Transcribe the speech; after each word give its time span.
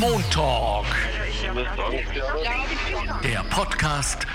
Montalk. 0.00 0.86
Der 3.22 3.44
Podcast 3.50 4.26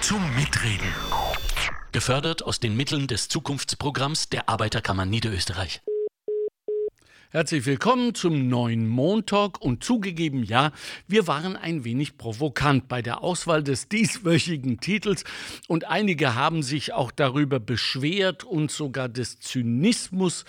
zum 0.00 0.22
Mitreden. 0.34 0.92
Gefördert 1.92 2.42
aus 2.42 2.60
den 2.60 2.76
Mitteln 2.76 3.06
des 3.06 3.28
Zukunftsprogramms 3.28 4.28
der 4.28 4.48
Arbeiterkammer 4.48 5.06
Niederösterreich. 5.06 5.80
Herzlich 7.30 7.66
willkommen 7.66 8.14
zum 8.14 8.48
neuen 8.48 8.88
Montalk 8.88 9.60
und 9.60 9.84
zugegeben, 9.84 10.42
ja, 10.42 10.72
wir 11.06 11.26
waren 11.26 11.56
ein 11.56 11.84
wenig 11.84 12.16
provokant 12.16 12.88
bei 12.88 13.02
der 13.02 13.22
Auswahl 13.22 13.62
des 13.62 13.88
dieswöchigen 13.88 14.80
Titels 14.80 15.24
und 15.68 15.86
einige 15.86 16.34
haben 16.34 16.62
sich 16.62 16.92
auch 16.92 17.10
darüber 17.10 17.60
beschwert 17.60 18.44
und 18.44 18.70
sogar 18.70 19.08
des 19.08 19.38
Zynismus 19.40 20.44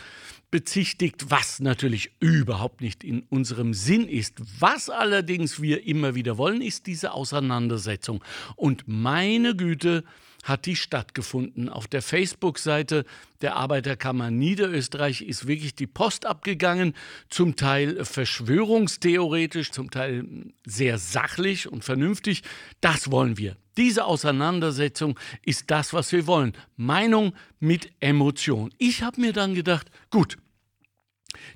bezichtigt, 0.51 1.29
was 1.29 1.59
natürlich 1.59 2.11
überhaupt 2.19 2.81
nicht 2.81 3.03
in 3.03 3.23
unserem 3.29 3.73
Sinn 3.73 4.07
ist. 4.07 4.41
Was 4.59 4.89
allerdings 4.89 5.61
wir 5.61 5.85
immer 5.85 6.15
wieder 6.15 6.37
wollen, 6.37 6.61
ist 6.61 6.87
diese 6.87 7.13
Auseinandersetzung. 7.13 8.23
Und 8.55 8.83
meine 8.87 9.55
Güte, 9.55 10.03
hat 10.47 10.65
die 10.65 10.75
stattgefunden. 10.75 11.69
Auf 11.69 11.87
der 11.87 12.01
Facebook-Seite 12.01 13.05
der 13.41 13.55
Arbeiterkammer 13.55 14.31
Niederösterreich 14.31 15.21
ist 15.21 15.47
wirklich 15.47 15.75
die 15.75 15.87
Post 15.87 16.25
abgegangen, 16.25 16.93
zum 17.29 17.55
Teil 17.55 18.03
verschwörungstheoretisch, 18.05 19.71
zum 19.71 19.91
Teil 19.91 20.25
sehr 20.65 20.97
sachlich 20.97 21.67
und 21.67 21.83
vernünftig. 21.83 22.43
Das 22.81 23.11
wollen 23.11 23.37
wir. 23.37 23.57
Diese 23.77 24.05
Auseinandersetzung 24.05 25.19
ist 25.43 25.69
das, 25.69 25.93
was 25.93 26.11
wir 26.11 26.25
wollen. 26.25 26.53
Meinung 26.77 27.33
mit 27.59 27.91
Emotion. 27.99 28.73
Ich 28.79 29.03
habe 29.03 29.21
mir 29.21 29.33
dann 29.33 29.53
gedacht, 29.53 29.91
gut, 30.09 30.37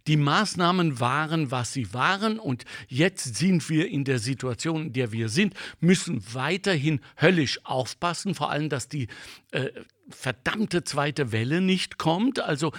die 0.07 0.17
Maßnahmen 0.17 0.99
waren, 0.99 1.51
was 1.51 1.73
sie 1.73 1.93
waren 1.93 2.39
und 2.39 2.65
jetzt 2.87 3.35
sind 3.35 3.69
wir 3.69 3.87
in 3.87 4.03
der 4.03 4.19
Situation, 4.19 4.87
in 4.87 4.93
der 4.93 5.11
wir 5.11 5.29
sind, 5.29 5.53
müssen 5.79 6.23
weiterhin 6.33 6.99
höllisch 7.19 7.59
aufpassen, 7.63 8.35
vor 8.35 8.51
allem, 8.51 8.69
dass 8.69 8.87
die 8.87 9.07
äh, 9.51 9.69
verdammte 10.11 10.83
zweite 10.83 11.31
Welle 11.31 11.61
nicht 11.61 11.97
kommt. 11.97 12.39
Also 12.39 12.71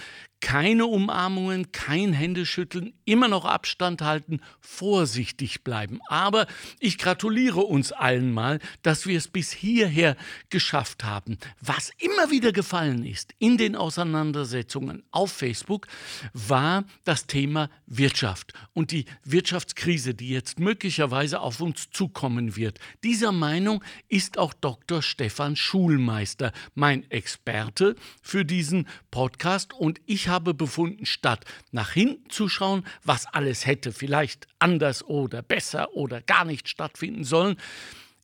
keine 0.43 0.87
Umarmungen, 0.87 1.71
kein 1.71 2.11
Händeschütteln, 2.11 2.91
immer 3.05 3.29
noch 3.29 3.45
Abstand 3.45 4.01
halten, 4.01 4.41
vorsichtig 4.59 5.63
bleiben. 5.63 6.01
Aber 6.07 6.47
ich 6.81 6.97
gratuliere 6.97 7.61
uns 7.61 7.93
allen 7.93 8.33
mal, 8.33 8.59
dass 8.81 9.07
wir 9.07 9.17
es 9.17 9.29
bis 9.29 9.53
hierher 9.53 10.17
geschafft 10.49 11.05
haben. 11.05 11.37
Was 11.61 11.91
immer 11.97 12.29
wieder 12.29 12.51
gefallen 12.51 13.05
ist 13.05 13.33
in 13.39 13.57
den 13.57 13.77
Auseinandersetzungen 13.77 15.03
auf 15.11 15.31
Facebook, 15.31 15.87
war 16.33 16.83
das 17.05 17.25
Thema 17.25 17.69
Wirtschaft 17.85 18.51
und 18.73 18.91
die 18.91 19.05
Wirtschaftskrise, 19.23 20.13
die 20.13 20.27
jetzt 20.27 20.59
möglicherweise 20.59 21.39
auf 21.39 21.61
uns 21.61 21.89
zukommen 21.89 22.57
wird. 22.57 22.79
Dieser 23.05 23.31
Meinung 23.31 23.81
ist 24.09 24.37
auch 24.37 24.53
Dr. 24.53 25.01
Stefan 25.01 25.55
Schulmeister, 25.55 26.51
mein 26.75 27.09
Experte 27.23 27.95
für 28.21 28.43
diesen 28.43 28.85
Podcast. 29.09 29.73
Und 29.73 30.01
ich 30.05 30.27
habe 30.27 30.53
befunden, 30.53 31.05
statt 31.05 31.45
nach 31.71 31.91
hinten 31.91 32.29
zu 32.29 32.49
schauen, 32.49 32.83
was 33.05 33.25
alles 33.27 33.65
hätte 33.65 33.93
vielleicht 33.93 34.47
anders 34.59 35.05
oder 35.05 35.41
besser 35.41 35.93
oder 35.93 36.21
gar 36.21 36.43
nicht 36.43 36.67
stattfinden 36.67 37.23
sollen, 37.23 37.55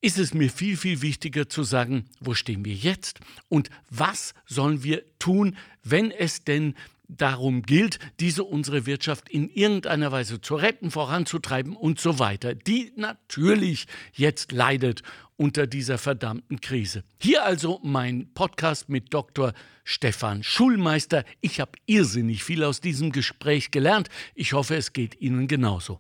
ist 0.02 0.20
es 0.20 0.34
mir 0.34 0.50
viel, 0.50 0.76
viel 0.76 1.02
wichtiger 1.02 1.48
zu 1.48 1.64
sagen, 1.64 2.06
wo 2.20 2.34
stehen 2.34 2.66
wir 2.66 2.74
jetzt 2.74 3.22
und 3.48 3.70
was 3.90 4.34
sollen 4.46 4.84
wir 4.84 5.04
tun, 5.18 5.56
wenn 5.84 6.12
es 6.12 6.44
denn 6.44 6.76
darum 7.10 7.64
gilt, 7.64 8.00
diese 8.20 8.44
unsere 8.44 8.86
Wirtschaft 8.86 9.30
in 9.30 9.50
irgendeiner 9.50 10.12
Weise 10.12 10.40
zu 10.40 10.56
retten, 10.56 10.92
voranzutreiben 10.92 11.76
und 11.76 12.00
so 12.00 12.20
weiter, 12.20 12.56
die 12.56 12.94
natürlich 12.96 13.88
jetzt 14.14 14.52
leidet 14.52 15.02
unter 15.36 15.68
dieser 15.68 15.98
verdammten 15.98 16.62
Krise. 16.62 17.04
Hier 17.20 17.44
also 17.44 17.80
mein 17.84 18.34
Podcast 18.34 18.90
mit 18.90 19.14
Dr. 19.14 19.54
Stefan 19.84 20.44
Schulmeister. 20.44 21.24
Ich 21.42 21.60
habe 21.60 21.72
irrsinnig 21.86 22.44
viel 22.44 22.64
aus 22.64 22.82
diesem 22.82 23.12
Gespräch 23.12 23.72
gelernt. 23.72 24.10
Ich 24.36 24.54
hoffe, 24.54 24.76
es 24.76 24.94
geht 24.94 25.20
Ihnen 25.20 25.48
genauso. 25.48 26.00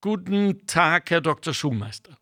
Guten 0.00 0.66
Tag, 0.66 1.10
Herr 1.10 1.20
Dr. 1.20 1.52
Schulmeister. 1.52 2.16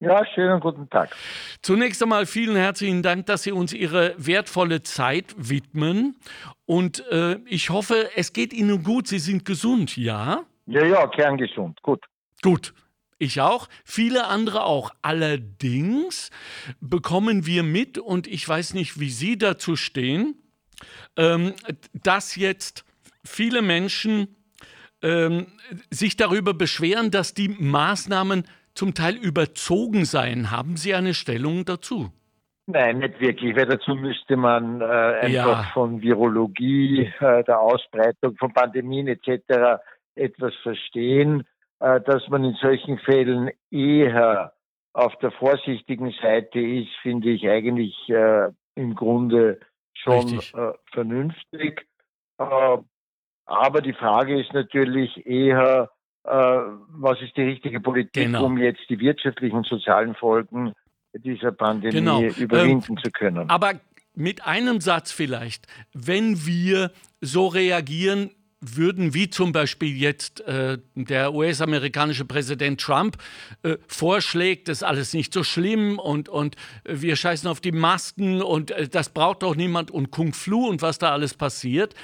Ja, 0.00 0.24
schönen 0.34 0.60
guten 0.60 0.88
Tag. 0.88 1.14
Zunächst 1.60 2.02
einmal 2.02 2.24
vielen 2.24 2.56
herzlichen 2.56 3.02
Dank, 3.02 3.26
dass 3.26 3.42
Sie 3.42 3.52
uns 3.52 3.74
Ihre 3.74 4.14
wertvolle 4.16 4.82
Zeit 4.82 5.34
widmen. 5.36 6.16
Und 6.64 7.06
äh, 7.10 7.36
ich 7.44 7.68
hoffe, 7.68 8.08
es 8.16 8.32
geht 8.32 8.54
Ihnen 8.54 8.82
gut. 8.82 9.08
Sie 9.08 9.18
sind 9.18 9.44
gesund, 9.44 9.98
ja? 9.98 10.44
Ja, 10.64 10.86
ja, 10.86 11.06
kerngesund. 11.06 11.82
Gut. 11.82 12.06
Gut. 12.40 12.72
Ich 13.18 13.42
auch, 13.42 13.68
viele 13.84 14.28
andere 14.28 14.64
auch. 14.64 14.90
Allerdings 15.02 16.30
bekommen 16.80 17.44
wir 17.44 17.62
mit, 17.62 17.98
und 17.98 18.26
ich 18.26 18.48
weiß 18.48 18.72
nicht, 18.72 18.98
wie 18.98 19.10
Sie 19.10 19.36
dazu 19.36 19.76
stehen, 19.76 20.34
ähm, 21.18 21.52
dass 21.92 22.36
jetzt 22.36 22.86
viele 23.22 23.60
Menschen 23.60 24.34
ähm, 25.02 25.48
sich 25.90 26.16
darüber 26.16 26.54
beschweren, 26.54 27.10
dass 27.10 27.34
die 27.34 27.50
Maßnahmen 27.50 28.44
zum 28.74 28.94
Teil 28.94 29.16
überzogen 29.16 30.04
seien. 30.04 30.50
Haben 30.50 30.76
Sie 30.76 30.94
eine 30.94 31.14
Stellung 31.14 31.64
dazu? 31.64 32.10
Nein, 32.66 32.98
nicht 32.98 33.20
wirklich, 33.20 33.56
weil 33.56 33.66
dazu 33.66 33.94
müsste 33.94 34.36
man 34.36 34.80
äh, 34.80 34.84
einfach 34.84 35.64
ja. 35.64 35.70
von 35.74 36.02
Virologie, 36.02 37.12
äh, 37.20 37.42
der 37.44 37.60
Ausbreitung 37.60 38.36
von 38.36 38.52
Pandemien 38.52 39.08
etc. 39.08 39.80
etwas 40.14 40.54
verstehen, 40.62 41.44
äh, 41.80 42.00
dass 42.02 42.28
man 42.28 42.44
in 42.44 42.54
solchen 42.54 42.98
Fällen 42.98 43.50
eher 43.70 44.52
auf 44.92 45.16
der 45.18 45.30
vorsichtigen 45.32 46.12
Seite 46.22 46.60
ist, 46.60 46.90
finde 47.02 47.30
ich 47.30 47.48
eigentlich 47.48 47.94
äh, 48.08 48.48
im 48.74 48.94
Grunde 48.94 49.60
schon 49.94 50.38
äh, 50.38 50.72
vernünftig. 50.92 51.86
Äh, 52.38 52.78
aber 53.46 53.80
die 53.82 53.92
Frage 53.92 54.40
ist 54.40 54.52
natürlich 54.52 55.26
eher, 55.26 55.90
was 56.22 57.20
ist 57.22 57.36
die 57.36 57.42
richtige 57.42 57.80
Politik, 57.80 58.24
genau. 58.24 58.44
um 58.44 58.58
jetzt 58.58 58.82
die 58.88 58.98
wirtschaftlichen 59.00 59.56
und 59.56 59.66
sozialen 59.66 60.14
Folgen 60.14 60.72
dieser 61.14 61.52
Pandemie 61.52 61.92
genau. 61.92 62.22
überwinden 62.22 62.94
ähm, 62.96 63.02
zu 63.02 63.10
können. 63.10 63.48
Aber 63.50 63.74
mit 64.14 64.44
einem 64.46 64.80
Satz 64.80 65.12
vielleicht, 65.12 65.66
wenn 65.92 66.46
wir 66.46 66.92
so 67.20 67.46
reagieren, 67.46 68.30
würden, 68.60 69.14
wie 69.14 69.30
zum 69.30 69.52
Beispiel 69.52 69.96
jetzt 69.96 70.42
äh, 70.42 70.78
der 70.94 71.32
US-amerikanische 71.32 72.26
Präsident 72.26 72.80
Trump 72.80 73.16
äh, 73.62 73.76
vorschlägt, 73.86 74.68
das 74.68 74.78
ist 74.78 74.82
alles 74.82 75.14
nicht 75.14 75.32
so 75.32 75.42
schlimm 75.42 75.98
und, 75.98 76.28
und 76.28 76.56
wir 76.84 77.16
scheißen 77.16 77.48
auf 77.48 77.60
die 77.60 77.72
Masken 77.72 78.42
und 78.42 78.70
äh, 78.70 78.86
das 78.86 79.08
braucht 79.08 79.42
doch 79.42 79.56
niemand 79.56 79.90
und 79.90 80.10
Kung 80.10 80.34
Flu 80.34 80.68
und 80.68 80.82
was 80.82 80.98
da 80.98 81.12
alles 81.12 81.34
passiert. 81.34 81.94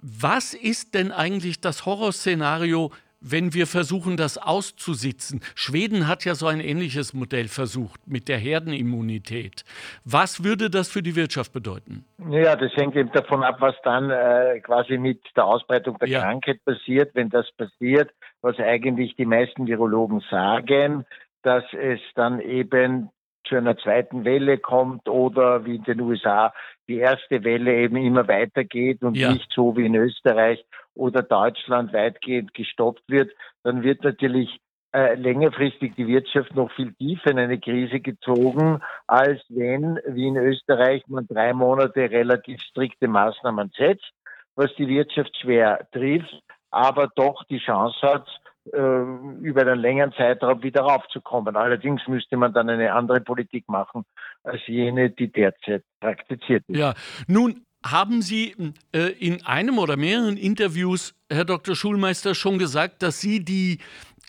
Was 0.00 0.54
ist 0.54 0.94
denn 0.94 1.12
eigentlich 1.12 1.60
das 1.60 1.84
Horrorszenario, 1.84 2.90
wenn 3.20 3.54
wir 3.54 3.66
versuchen, 3.66 4.16
das 4.16 4.38
auszusitzen. 4.38 5.40
Schweden 5.54 6.06
hat 6.08 6.24
ja 6.24 6.34
so 6.34 6.46
ein 6.46 6.60
ähnliches 6.60 7.14
Modell 7.14 7.48
versucht 7.48 8.00
mit 8.06 8.28
der 8.28 8.38
Herdenimmunität. 8.38 9.64
Was 10.04 10.44
würde 10.44 10.70
das 10.70 10.88
für 10.88 11.02
die 11.02 11.16
Wirtschaft 11.16 11.52
bedeuten? 11.52 12.04
Ja, 12.30 12.56
das 12.56 12.72
hängt 12.76 12.96
eben 12.96 13.10
davon 13.12 13.42
ab, 13.42 13.56
was 13.60 13.74
dann 13.82 14.10
äh, 14.10 14.60
quasi 14.60 14.98
mit 14.98 15.20
der 15.36 15.44
Ausbreitung 15.44 15.98
der 15.98 16.08
ja. 16.08 16.20
Krankheit 16.22 16.64
passiert. 16.64 17.14
Wenn 17.14 17.28
das 17.28 17.50
passiert, 17.52 18.10
was 18.40 18.58
eigentlich 18.58 19.16
die 19.16 19.26
meisten 19.26 19.66
Virologen 19.66 20.22
sagen, 20.30 21.04
dass 21.42 21.64
es 21.72 22.00
dann 22.14 22.40
eben 22.40 23.10
zu 23.48 23.56
einer 23.56 23.76
zweiten 23.78 24.24
Welle 24.24 24.58
kommt 24.58 25.08
oder 25.08 25.64
wie 25.64 25.76
in 25.76 25.84
den 25.84 26.00
USA 26.00 26.52
die 26.88 26.98
erste 26.98 27.44
Welle 27.44 27.74
eben 27.74 27.96
immer 27.96 28.28
weitergeht 28.28 29.02
und 29.02 29.16
ja. 29.16 29.32
nicht 29.32 29.50
so 29.52 29.76
wie 29.76 29.86
in 29.86 29.94
Österreich 29.94 30.64
oder 30.98 31.22
Deutschland 31.22 31.92
weitgehend 31.92 32.52
gestoppt 32.54 33.02
wird, 33.08 33.30
dann 33.62 33.82
wird 33.82 34.04
natürlich 34.04 34.60
äh, 34.92 35.14
längerfristig 35.14 35.94
die 35.96 36.06
Wirtschaft 36.06 36.54
noch 36.54 36.72
viel 36.72 36.94
tiefer 36.94 37.30
in 37.30 37.38
eine 37.38 37.58
Krise 37.58 38.00
gezogen, 38.00 38.80
als 39.06 39.40
wenn, 39.48 39.98
wie 40.08 40.26
in 40.26 40.36
Österreich, 40.36 41.02
man 41.08 41.26
drei 41.26 41.52
Monate 41.52 42.10
relativ 42.10 42.60
strikte 42.62 43.06
Maßnahmen 43.06 43.70
setzt, 43.76 44.10
was 44.56 44.74
die 44.76 44.88
Wirtschaft 44.88 45.36
schwer 45.36 45.86
trifft, 45.92 46.42
aber 46.70 47.08
doch 47.14 47.44
die 47.44 47.58
Chance 47.58 47.98
hat, 48.02 48.26
äh, 48.72 48.78
über 48.78 49.62
einen 49.62 49.80
längeren 49.80 50.12
Zeitraum 50.12 50.62
wieder 50.62 50.82
raufzukommen. 50.82 51.56
Allerdings 51.56 52.06
müsste 52.08 52.36
man 52.36 52.52
dann 52.52 52.68
eine 52.68 52.92
andere 52.92 53.20
Politik 53.20 53.68
machen 53.68 54.04
als 54.42 54.66
jene, 54.66 55.10
die 55.10 55.30
derzeit 55.30 55.84
praktiziert 56.00 56.64
wird. 56.66 56.78
Ja, 56.78 56.94
nun 57.26 57.64
haben 57.84 58.22
Sie 58.22 58.54
äh, 58.92 59.12
in 59.12 59.44
einem 59.44 59.78
oder 59.78 59.96
mehreren 59.96 60.36
Interviews, 60.36 61.14
Herr 61.30 61.44
Dr. 61.44 61.76
Schulmeister, 61.76 62.34
schon 62.34 62.58
gesagt, 62.58 63.02
dass 63.02 63.20
Sie 63.20 63.44
die 63.44 63.78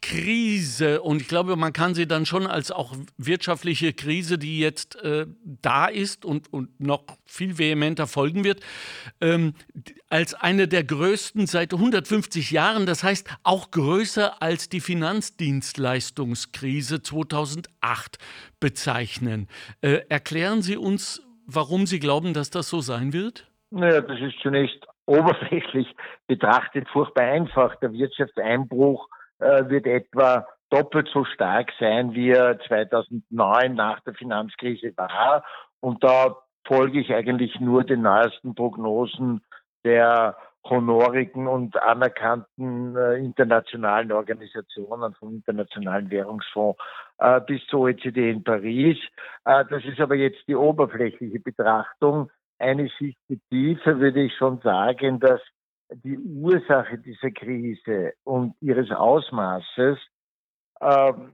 Krise 0.02 1.02
und 1.02 1.22
ich 1.22 1.28
glaube, 1.28 1.58
man 1.58 1.74
kann 1.74 1.94
sie 1.94 2.08
dann 2.08 2.26
schon 2.26 2.48
als 2.48 2.72
auch 2.72 2.96
wirtschaftliche 3.18 3.92
Krise, 3.94 4.38
die 4.38 4.60
jetzt 4.60 4.96
äh, 4.98 5.26
da 5.44 5.88
ist 5.88 6.24
und, 6.26 6.54
und 6.54 6.80
noch 6.80 7.04
viel 7.26 7.58
vehementer 7.58 8.08
folgen 8.08 8.46
wird, 8.46 8.62
ähm, 9.20 9.56
als 10.10 10.34
eine 10.34 10.70
der 10.70 10.86
größten 10.86 11.48
seit 11.48 11.74
150 11.74 12.52
Jahren, 12.52 12.86
das 12.86 13.04
heißt 13.04 13.28
auch 13.44 13.72
größer 13.72 14.42
als 14.42 14.70
die 14.70 14.80
Finanzdienstleistungskrise 14.80 17.02
2008 17.02 18.20
bezeichnen. 18.60 19.48
Äh, 19.82 20.04
erklären 20.08 20.62
Sie 20.62 20.78
uns, 20.78 21.24
warum 21.54 21.86
Sie 21.86 22.00
glauben, 22.00 22.34
dass 22.34 22.50
das 22.50 22.70
so 22.70 22.80
sein 22.80 23.14
wird? 23.14 23.48
Naja, 23.72 24.02
das 24.02 24.20
ist 24.20 24.40
zunächst 24.42 24.86
oberflächlich 25.06 25.88
betrachtet 26.28 26.88
furchtbar 26.90 27.24
einfach. 27.24 27.76
Der 27.78 27.92
Wirtschaftseinbruch 27.92 29.08
äh, 29.40 29.68
wird 29.70 29.88
etwa 29.88 30.48
doppelt 30.70 31.10
so 31.12 31.26
stark 31.26 31.72
sein, 31.80 32.14
wie 32.14 32.30
er 32.30 32.60
2009 32.68 33.74
nach 33.74 34.00
der 34.02 34.14
Finanzkrise 34.14 34.94
war. 34.96 35.44
Und 35.80 36.04
da 36.04 36.38
folge 36.68 37.00
ich 37.00 37.12
eigentlich 37.14 37.60
nur 37.60 37.84
den 37.84 38.04
neuesten 38.04 38.54
Prognosen 38.54 39.42
der 39.84 40.38
honorigen 40.64 41.48
und 41.48 41.82
anerkannten 41.82 42.96
äh, 42.96 43.16
internationalen 43.16 44.12
Organisationen, 44.12 45.16
vom 45.16 45.36
Internationalen 45.36 46.12
Währungsfonds 46.12 46.78
äh, 47.20 47.42
bis 47.42 47.66
zur 47.68 47.82
OECD 47.82 48.32
in 48.32 48.44
Paris. 48.44 48.98
Äh, 49.46 49.66
das 49.70 49.84
ist 49.86 50.00
aber 50.00 50.16
jetzt 50.16 50.42
die 50.48 50.56
oberflächliche 50.56 51.40
Betrachtung. 51.40 52.32
Eine 52.58 52.90
Schicht 52.90 53.20
tiefer 53.50 54.00
würde 54.00 54.24
ich 54.24 54.36
schon 54.36 54.60
sagen, 54.62 55.20
dass 55.20 55.42
die 55.92 56.18
Ursache 56.18 56.98
dieser 56.98 57.32
Krise 57.32 58.14
und 58.24 58.54
ihres 58.62 58.92
Ausmaßes 58.92 59.98
ähm, 60.82 61.34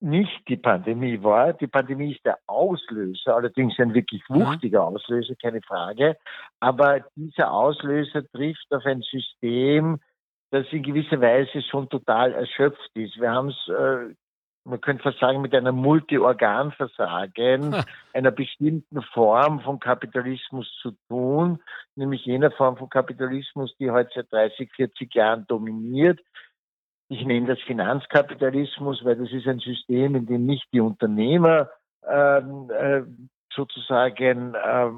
nicht 0.00 0.48
die 0.48 0.56
Pandemie 0.56 1.22
war. 1.22 1.52
Die 1.52 1.66
Pandemie 1.66 2.12
ist 2.12 2.24
der 2.24 2.38
Auslöser, 2.46 3.34
allerdings 3.34 3.78
ein 3.78 3.94
wirklich 3.94 4.22
mhm. 4.28 4.46
wuchtiger 4.46 4.84
Auslöser, 4.84 5.34
keine 5.40 5.60
Frage. 5.62 6.16
Aber 6.60 7.04
dieser 7.16 7.52
Auslöser 7.52 8.22
trifft 8.30 8.66
auf 8.70 8.84
ein 8.86 9.02
System, 9.02 9.98
das 10.50 10.66
in 10.70 10.82
gewisser 10.82 11.20
Weise 11.20 11.62
schon 11.62 11.88
total 11.88 12.32
erschöpft 12.32 12.90
ist. 12.94 13.20
Wir 13.20 13.30
haben 13.30 13.48
es 13.48 13.68
äh, 13.68 14.14
man 14.68 14.80
könnte 14.80 15.02
fast 15.02 15.18
sagen, 15.18 15.40
mit 15.40 15.54
einem 15.54 15.76
Multiorganversagen 15.76 17.74
einer 18.12 18.30
bestimmten 18.30 19.02
Form 19.02 19.60
von 19.60 19.80
Kapitalismus 19.80 20.70
zu 20.82 20.92
tun, 21.08 21.60
nämlich 21.96 22.24
jener 22.26 22.50
Form 22.50 22.76
von 22.76 22.88
Kapitalismus, 22.88 23.74
die 23.78 23.90
heute 23.90 24.10
seit 24.14 24.32
30, 24.32 24.70
40 24.72 25.14
Jahren 25.14 25.46
dominiert. 25.46 26.20
Ich 27.08 27.24
nenne 27.24 27.46
das 27.46 27.60
Finanzkapitalismus, 27.60 29.04
weil 29.04 29.16
das 29.16 29.32
ist 29.32 29.46
ein 29.46 29.60
System, 29.60 30.14
in 30.14 30.26
dem 30.26 30.44
nicht 30.44 30.66
die 30.72 30.80
Unternehmer 30.80 31.70
ähm, 32.06 32.70
äh, 32.70 33.02
sozusagen 33.54 34.54
äh, 34.54 34.90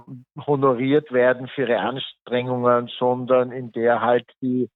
honoriert 0.46 1.12
werden 1.12 1.46
für 1.48 1.62
ihre 1.62 1.78
Anstrengungen, 1.78 2.90
sondern 2.98 3.52
in 3.52 3.70
der 3.70 4.00
halt 4.00 4.26
die 4.42 4.68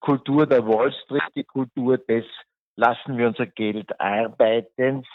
Kultur 0.00 0.46
der 0.46 0.66
Wall 0.66 0.92
Street, 1.04 1.22
die 1.34 1.44
Kultur 1.44 1.98
des 1.98 2.24
lassen 2.80 3.18
wir 3.18 3.28
unser 3.28 3.46
Geld 3.46 4.00
arbeitens 4.00 5.06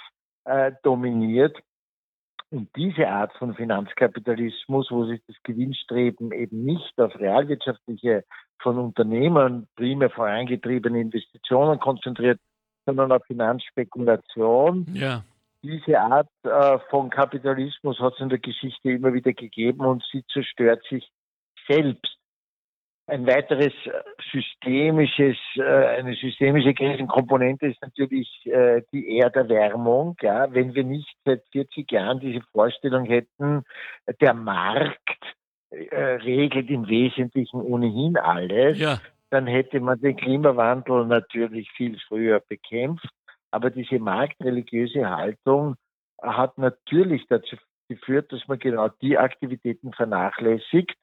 äh, 0.46 0.72
dominiert. 0.84 1.58
Und 2.52 2.70
diese 2.76 3.08
Art 3.10 3.34
von 3.34 3.56
Finanzkapitalismus, 3.56 4.92
wo 4.92 5.06
sich 5.06 5.20
das 5.28 5.36
Gewinnstreben 5.44 6.32
eben 6.32 6.64
nicht 6.64 6.98
auf 7.00 7.20
realwirtschaftliche, 7.20 8.24
von 8.62 8.78
Unternehmern 8.78 9.68
primär 9.76 10.10
vorangetriebene 10.10 11.02
Investitionen 11.02 11.80
konzentriert, 11.80 12.40
sondern 12.86 13.12
auf 13.12 13.24
Finanzspekulation. 13.26 14.86
Ja. 14.94 15.24
Diese 15.62 16.00
Art 16.00 16.30
äh, 16.44 16.80
von 16.90 17.10
Kapitalismus 17.10 18.00
hat 18.00 18.14
es 18.14 18.22
in 18.22 18.30
der 18.30 18.40
Geschichte 18.40 18.92
immer 18.92 19.14
wieder 19.14 19.34
gegeben 19.34 19.82
und 19.82 20.04
sie 20.12 20.24
zerstört 20.32 20.84
sich 20.90 21.12
selbst. 21.68 22.16
Ein 23.08 23.28
weiteres 23.28 23.74
äh, 23.86 23.92
systemisches, 24.32 25.38
äh, 25.58 25.62
eine 25.62 26.16
systemische 26.16 26.74
Krisenkomponente 26.74 27.68
ist 27.68 27.82
natürlich 27.84 28.28
äh, 28.46 28.82
die 28.92 29.20
Erderwärmung. 29.20 30.16
Ja, 30.22 30.52
wenn 30.52 30.74
wir 30.74 30.84
nicht 30.84 31.16
seit 31.24 31.44
40 31.52 31.92
Jahren 31.92 32.20
diese 32.20 32.42
Vorstellung 32.52 33.06
hätten, 33.06 33.64
der 34.22 34.34
Markt 34.34 35.00
regelt 35.72 36.70
im 36.70 36.88
Wesentlichen 36.88 37.60
ohnehin 37.60 38.16
alles, 38.16 38.80
ja. 38.80 39.02
dann 39.30 39.46
hätte 39.46 39.82
man 39.82 40.00
den 40.00 40.16
Klimawandel 40.16 41.06
natürlich 41.06 41.70
viel 41.72 42.00
früher 42.08 42.40
bekämpft. 42.40 43.10
Aber 43.52 43.72
diese 43.72 44.00
marktreligiöse 44.00 45.10
Haltung 45.10 45.76
hat 46.22 46.58
natürlich 46.58 47.26
dazu 47.28 47.58
geführt, 47.90 48.32
dass 48.32 48.48
man 48.48 48.58
genau 48.58 48.88
die 49.02 49.18
Aktivitäten 49.18 49.92
vernachlässigt, 49.92 50.96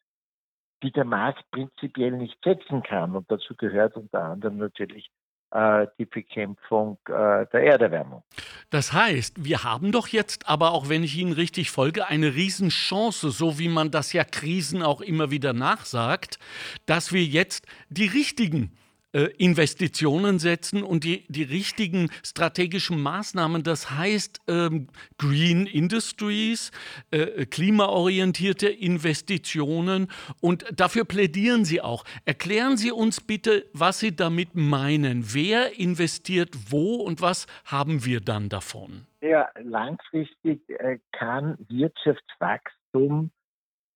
die 0.82 0.93
der 0.93 1.05
Markt 1.05 1.50
prinzipiell 1.50 2.12
nicht 2.12 2.38
setzen 2.44 2.82
kann. 2.82 3.14
Und 3.17 3.31
dazu 3.31 3.55
gehört 3.56 3.96
unter 3.96 4.25
anderem 4.25 4.58
natürlich 4.58 5.11
äh, 5.52 5.87
die 5.99 6.06
Bekämpfung 6.06 6.99
äh, 7.08 7.46
der 7.52 7.62
Erderwärmung. 7.64 8.23
Das 8.70 8.93
heißt, 8.93 9.44
wir 9.44 9.64
haben 9.64 9.93
doch 9.93 10.08
jetzt 10.08 10.49
aber, 10.49 10.73
auch 10.73 10.88
wenn 10.88 11.05
ich 11.05 11.17
Ihnen 11.17 11.32
richtig 11.32 11.70
folge, 11.70 12.06
eine 12.06 12.34
Riesenchance, 12.34 13.31
so 13.31 13.58
wie 13.58 13.69
man 13.69 13.90
das 13.90 14.12
ja 14.12 14.25
Krisen 14.25 14.82
auch 14.82 15.00
immer 15.00 15.31
wieder 15.31 15.52
nachsagt, 15.52 16.38
dass 16.87 17.12
wir 17.12 17.23
jetzt 17.23 17.67
die 17.90 18.06
richtigen 18.06 18.73
äh, 19.12 19.25
Investitionen 19.38 20.38
setzen 20.38 20.82
und 20.82 21.05
die, 21.05 21.25
die 21.29 21.43
richtigen 21.43 22.09
strategischen 22.25 23.00
Maßnahmen, 23.00 23.62
das 23.62 23.91
heißt 23.91 24.41
ähm, 24.49 24.88
Green 25.19 25.67
Industries, 25.67 26.70
äh, 27.11 27.47
klimaorientierte 27.47 28.69
Investitionen 28.69 30.09
und 30.41 30.64
dafür 30.75 31.05
plädieren 31.05 31.64
Sie 31.64 31.81
auch. 31.81 32.05
Erklären 32.25 32.76
Sie 32.76 32.91
uns 32.91 33.20
bitte, 33.20 33.67
was 33.73 34.00
Sie 34.00 34.17
damit 34.17 34.55
meinen. 34.55 35.25
Wer 35.35 35.79
investiert 35.79 36.50
wo 36.70 36.97
und 36.97 37.20
was 37.20 37.47
haben 37.64 38.05
wir 38.05 38.20
dann 38.20 38.49
davon? 38.49 39.06
Ja, 39.20 39.49
langfristig 39.62 40.69
äh, 40.69 40.99
kann 41.12 41.56
Wirtschaftswachstum 41.69 43.31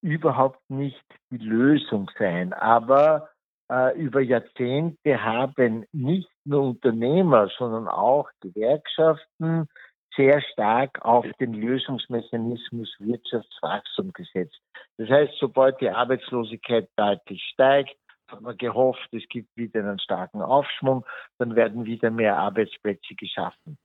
überhaupt 0.03 0.71
nicht 0.71 1.05
die 1.31 1.39
Lösung 1.39 2.11
sein, 2.19 2.53
aber 2.53 3.29
äh, 3.71 3.99
über 3.99 4.21
Jahrzehnte 4.21 5.23
haben 5.23 5.87
nicht 5.93 6.31
nur 6.45 6.63
Unternehmer, 6.63 7.49
sondern 7.59 7.89
auch 7.89 8.29
Gewerkschaften 8.41 9.69
sehr 10.17 10.41
stark 10.41 11.05
auf 11.05 11.27
den 11.41 11.53
Lösungsmechanismus 11.53 12.95
Wirtschaftswachstum 12.99 14.13
gesetzt. 14.13 14.59
Das 14.97 15.11
heißt, 15.11 15.35
sobald 15.39 15.81
die 15.81 15.91
Arbeitslosigkeit 15.91 16.89
deutlich 16.97 17.43
steigt, 17.53 17.97
hat 18.29 18.41
man 18.41 18.57
gehofft, 18.57 19.09
es 19.13 19.29
gibt 19.29 19.55
wieder 19.57 19.81
einen 19.81 19.99
starken 19.99 20.43
Aufschwung, 20.43 21.05
dann 21.39 21.55
werden 21.55 21.85
wieder 21.85 22.11
mehr 22.11 22.37
Arbeitsplätze 22.39 23.15
geschaffen. 23.15 23.79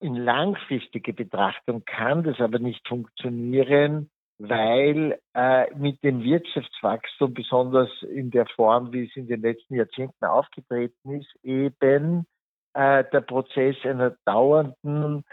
In 0.00 0.14
langfristiger 0.14 1.12
Betrachtung 1.12 1.84
kann 1.84 2.22
das 2.22 2.40
aber 2.40 2.58
nicht 2.58 2.86
funktionieren, 2.88 4.10
weil 4.40 5.20
äh, 5.34 5.72
mit 5.74 6.02
dem 6.02 6.22
Wirtschaftswachstum, 6.22 7.34
besonders 7.34 7.90
in 8.02 8.30
der 8.30 8.46
Form, 8.46 8.90
wie 8.90 9.04
es 9.04 9.14
in 9.14 9.26
den 9.26 9.42
letzten 9.42 9.74
Jahrzehnten 9.74 10.24
aufgetreten 10.24 11.20
ist, 11.20 11.28
eben 11.42 12.26
äh, 12.72 13.04
der 13.12 13.20
Prozess 13.20 13.76
einer 13.84 14.16
dauernden, 14.24 15.24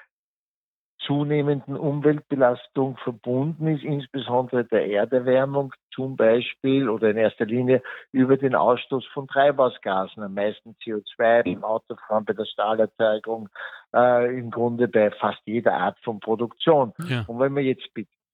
zunehmenden 1.06 1.78
Umweltbelastung 1.78 2.98
verbunden 2.98 3.68
ist, 3.68 3.84
insbesondere 3.84 4.66
der 4.66 4.88
Erderwärmung 4.88 5.74
zum 5.94 6.18
Beispiel 6.18 6.90
oder 6.90 7.12
in 7.12 7.18
erster 7.18 7.46
Linie 7.46 7.82
über 8.12 8.36
den 8.36 8.56
Ausstoß 8.56 9.06
von 9.14 9.28
Treibhausgasen, 9.28 10.22
am 10.22 10.34
meisten 10.34 10.76
CO2 10.84 11.44
beim 11.44 11.64
Autofahren, 11.64 12.26
bei 12.26 12.34
der 12.34 12.46
Stahlerzeugung, 12.46 13.48
äh, 13.96 14.38
im 14.38 14.52
Grunde 14.52 14.90
bei 14.90 15.12
fast 15.12 15.40
jeder 15.46 15.76
Art 15.76 15.98
von 16.04 16.20
Produktion. 16.20 16.94
Ja. 17.08 17.24
Und 17.28 17.40
wenn 17.40 17.54
man 17.54 17.64
jetzt 17.64 17.88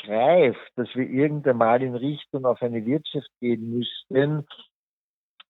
begreift, 0.03 0.71
dass 0.75 0.93
wir 0.95 1.09
irgendwann 1.09 1.57
mal 1.57 1.81
in 1.81 1.95
Richtung 1.95 2.45
auf 2.45 2.61
eine 2.61 2.85
Wirtschaft 2.85 3.29
gehen 3.39 3.77
müssten, 3.77 4.45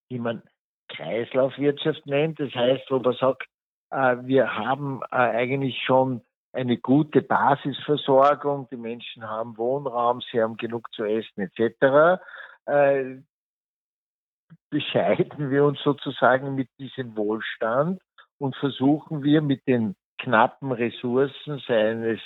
die 0.09 0.19
man 0.19 0.43
Kreislaufwirtschaft 0.89 2.05
nennt. 2.05 2.39
Das 2.39 2.53
heißt, 2.53 2.83
wo 2.89 2.99
man 2.99 3.15
sagt, 3.15 3.45
äh, 3.91 4.17
wir 4.21 4.55
haben 4.55 5.01
äh, 5.11 5.15
eigentlich 5.15 5.81
schon 5.83 6.21
eine 6.51 6.77
gute 6.77 7.21
Basisversorgung, 7.21 8.67
die 8.69 8.77
Menschen 8.77 9.27
haben 9.27 9.57
Wohnraum, 9.57 10.21
sie 10.31 10.41
haben 10.41 10.55
genug 10.57 10.87
zu 10.93 11.03
essen 11.03 11.41
etc. 11.41 12.21
Äh, 12.65 13.21
bescheiden 14.69 15.49
wir 15.49 15.65
uns 15.65 15.81
sozusagen 15.83 16.53
mit 16.53 16.69
diesem 16.79 17.17
Wohlstand 17.17 18.01
und 18.37 18.55
versuchen 18.55 19.23
wir 19.23 19.41
mit 19.41 19.67
den 19.67 19.95
knappen 20.19 20.71
Ressourcen, 20.71 21.59
seien 21.67 22.03
es 22.03 22.21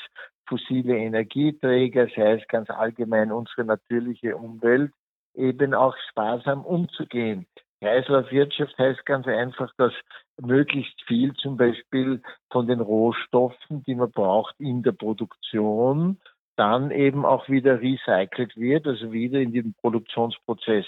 fossile 0.47 0.97
Energieträger, 0.97 2.07
sei 2.15 2.33
es 2.33 2.47
ganz 2.47 2.69
allgemein 2.69 3.31
unsere 3.31 3.65
natürliche 3.65 4.35
Umwelt, 4.35 4.91
eben 5.35 5.73
auch 5.73 5.95
sparsam 6.09 6.65
umzugehen. 6.65 7.45
Kreislaufwirtschaft 7.81 8.77
heißt 8.77 9.05
ganz 9.05 9.27
einfach, 9.27 9.71
dass 9.77 9.93
möglichst 10.41 10.99
viel 11.03 11.33
zum 11.33 11.57
Beispiel 11.57 12.21
von 12.51 12.67
den 12.67 12.79
Rohstoffen, 12.79 13.83
die 13.83 13.95
man 13.95 14.11
braucht 14.11 14.55
in 14.59 14.81
der 14.81 14.93
Produktion, 14.93 16.19
dann 16.55 16.89
eben 16.89 17.23
auch 17.23 17.47
wieder 17.49 17.81
recycelt 17.81 18.57
wird, 18.57 18.87
also 18.87 19.11
wieder 19.11 19.39
in 19.39 19.53
den 19.53 19.75
Produktionsprozess 19.75 20.85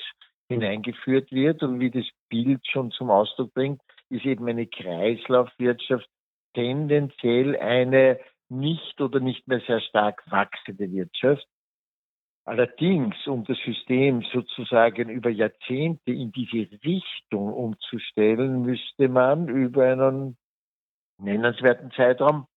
hineingeführt 0.47 1.31
wird. 1.31 1.61
Und 1.61 1.79
wie 1.79 1.91
das 1.91 2.05
Bild 2.29 2.65
schon 2.67 2.91
zum 2.91 3.11
Ausdruck 3.11 3.53
bringt, 3.53 3.81
ist 4.09 4.25
eben 4.25 4.47
eine 4.47 4.65
Kreislaufwirtschaft 4.65 6.09
tendenziell 6.55 7.55
eine 7.57 8.19
nicht 8.49 8.99
oder 9.01 9.19
nicht 9.19 9.47
mehr 9.47 9.61
sehr 9.61 9.81
stark 9.81 10.23
wachsende 10.29 10.91
Wirtschaft. 10.91 11.47
Allerdings, 12.45 13.15
um 13.27 13.43
das 13.45 13.57
System 13.59 14.23
sozusagen 14.33 15.09
über 15.09 15.29
Jahrzehnte 15.29 16.11
in 16.11 16.31
diese 16.31 16.67
Richtung 16.83 17.53
umzustellen, 17.53 18.63
müsste 18.63 19.07
man 19.07 19.47
über 19.47 19.91
einen 19.91 20.37
nennenswerten 21.19 21.91
Zeitraum 21.91 22.47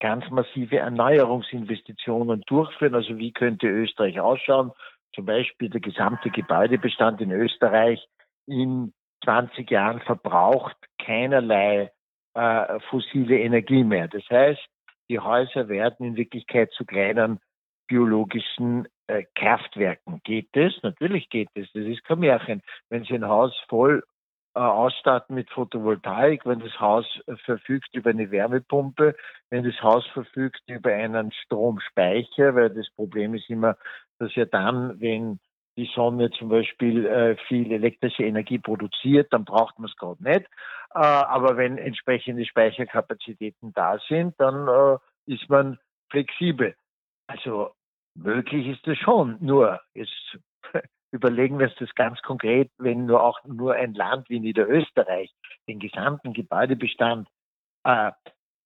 ganz 0.00 0.28
massive 0.30 0.78
Erneuerungsinvestitionen 0.78 2.40
durchführen. 2.46 2.94
Also 2.94 3.18
wie 3.18 3.32
könnte 3.32 3.66
Österreich 3.66 4.18
ausschauen? 4.18 4.72
Zum 5.14 5.26
Beispiel 5.26 5.68
der 5.68 5.80
gesamte 5.80 6.30
Gebäudebestand 6.30 7.20
in 7.20 7.32
Österreich 7.32 8.02
in 8.46 8.94
20 9.24 9.70
Jahren 9.70 10.00
verbraucht 10.00 10.76
keinerlei 10.98 11.90
äh, 12.34 12.80
fossile 12.90 13.38
Energie 13.38 13.84
mehr. 13.84 14.08
Das 14.08 14.28
heißt, 14.30 14.60
die 15.08 15.18
Häuser 15.18 15.68
werden 15.68 16.06
in 16.06 16.16
Wirklichkeit 16.16 16.70
zu 16.72 16.84
kleinen 16.84 17.40
biologischen 17.88 18.86
äh, 19.08 19.24
Kraftwerken. 19.34 20.20
Geht 20.22 20.48
das? 20.52 20.72
Natürlich 20.82 21.28
geht. 21.28 21.48
Das. 21.54 21.66
das 21.74 21.84
ist 21.84 22.04
kein 22.04 22.20
Märchen. 22.20 22.62
Wenn 22.88 23.04
Sie 23.04 23.14
ein 23.14 23.26
Haus 23.26 23.52
voll 23.68 24.04
äh, 24.54 24.60
ausstatten 24.60 25.34
mit 25.34 25.50
Photovoltaik, 25.50 26.46
wenn 26.46 26.60
das 26.60 26.78
Haus 26.80 27.06
äh, 27.26 27.36
verfügt 27.44 27.88
über 27.94 28.10
eine 28.10 28.30
Wärmepumpe, 28.30 29.16
wenn 29.50 29.64
das 29.64 29.80
Haus 29.82 30.06
verfügt 30.08 30.62
über 30.68 30.92
einen 30.92 31.32
Stromspeicher, 31.32 32.54
weil 32.54 32.70
das 32.70 32.88
Problem 32.90 33.34
ist 33.34 33.50
immer, 33.50 33.76
dass 34.18 34.34
ja 34.36 34.44
dann, 34.44 35.00
wenn 35.00 35.40
die 35.80 35.90
Sonne 35.94 36.30
zum 36.30 36.50
Beispiel 36.50 37.06
äh, 37.06 37.36
viel 37.48 37.72
elektrische 37.72 38.24
Energie 38.24 38.58
produziert, 38.58 39.32
dann 39.32 39.46
braucht 39.46 39.78
man 39.78 39.88
es 39.88 39.96
gerade 39.96 40.22
nicht. 40.22 40.46
Äh, 40.94 40.98
aber 40.98 41.56
wenn 41.56 41.78
entsprechende 41.78 42.44
Speicherkapazitäten 42.44 43.72
da 43.72 43.98
sind, 44.08 44.34
dann 44.38 44.68
äh, 44.68 45.32
ist 45.32 45.48
man 45.48 45.78
flexibel. 46.10 46.74
Also 47.28 47.70
möglich 48.14 48.66
ist 48.66 48.86
es 48.86 48.98
schon. 48.98 49.38
Nur 49.40 49.80
jetzt 49.94 50.38
überlegen 51.12 51.58
wir 51.58 51.68
uns 51.68 51.76
das 51.78 51.94
ganz 51.94 52.20
konkret, 52.20 52.70
wenn 52.76 53.06
nur 53.06 53.22
auch 53.22 53.42
nur 53.44 53.74
ein 53.74 53.94
Land 53.94 54.28
wie 54.28 54.40
Niederösterreich 54.40 55.32
den 55.66 55.78
gesamten 55.78 56.34
Gebäudebestand 56.34 57.26
äh, 57.84 58.10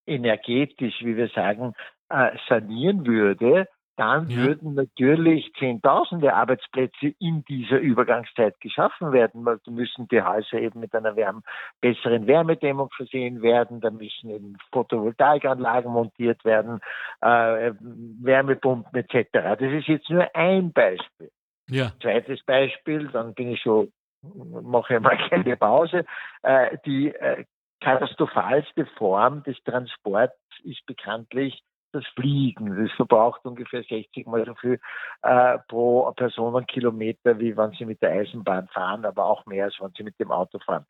energetisch, 0.07 0.97
wie 1.01 1.17
wir 1.17 1.29
sagen, 1.29 1.75
äh, 2.09 2.37
sanieren 2.49 3.07
würde, 3.07 3.69
dann 3.97 4.29
ja. 4.29 4.39
würden 4.39 4.75
natürlich 4.75 5.53
Zehntausende 5.59 6.35
Arbeitsplätze 6.35 7.15
in 7.19 7.45
dieser 7.45 7.79
Übergangszeit 7.79 8.61
geschaffen 8.61 9.13
werden. 9.13 9.45
Da 9.45 9.59
müssen 9.71 10.09
die 10.09 10.23
Häuser 10.23 10.59
eben 10.59 10.81
mit 10.81 10.95
einer 10.95 11.17
Wärme, 11.17 11.43
besseren 11.81 12.27
Wärmedämmung 12.27 12.91
versehen 12.97 13.43
werden, 13.43 13.81
da 13.81 13.91
müssen 13.91 14.31
eben 14.31 14.57
Photovoltaikanlagen 14.73 15.93
montiert 15.93 16.45
werden, 16.45 16.81
äh, 17.21 17.73
Wärmepumpen 17.81 18.95
etc. 18.95 19.29
Das 19.33 19.61
ist 19.61 19.87
jetzt 19.87 20.11
nur 20.11 20.29
ein 20.35 20.73
Beispiel. 20.73 21.31
Ja. 21.69 21.93
Zweites 22.01 22.45
Beispiel, 22.45 23.09
dann 23.09 23.35
bin 23.35 23.53
ich 23.53 23.61
schon, 23.61 23.93
mache 24.23 24.95
ich 24.97 25.01
mal 25.01 25.17
keine 25.31 25.57
Pause. 25.57 26.05
Äh, 26.43 26.79
die 26.85 27.15
äh, 27.15 27.45
katastrophalste 27.81 28.87
Form 28.97 29.43
des 29.45 29.57
Transports 29.65 30.35
ist 30.65 30.85
bekanntlich 30.87 31.63
das 31.95 32.07
Fliegen. 32.15 32.83
Das 32.83 32.93
verbraucht 32.97 33.45
ungefähr 33.45 33.83
60 33.83 34.27
mal 34.27 34.45
so 34.45 34.55
viel 34.55 34.81
äh, 35.23 35.59
pro 35.69 36.11
Personenkilometer, 36.13 37.39
wie 37.39 37.57
wenn 37.57 37.73
Sie 37.73 37.85
mit 37.85 38.03
der 38.03 38.11
Eisenbahn 38.11 38.69
fahren, 38.69 39.05
aber 39.05 39.25
auch 39.25 39.47
mehr, 39.47 39.67
als 39.67 39.77
wenn 39.81 39.93
Sie 39.97 40.03
mit 40.03 40.19
dem 40.19 40.31
Auto 40.31 40.59
fahren. 40.59 40.87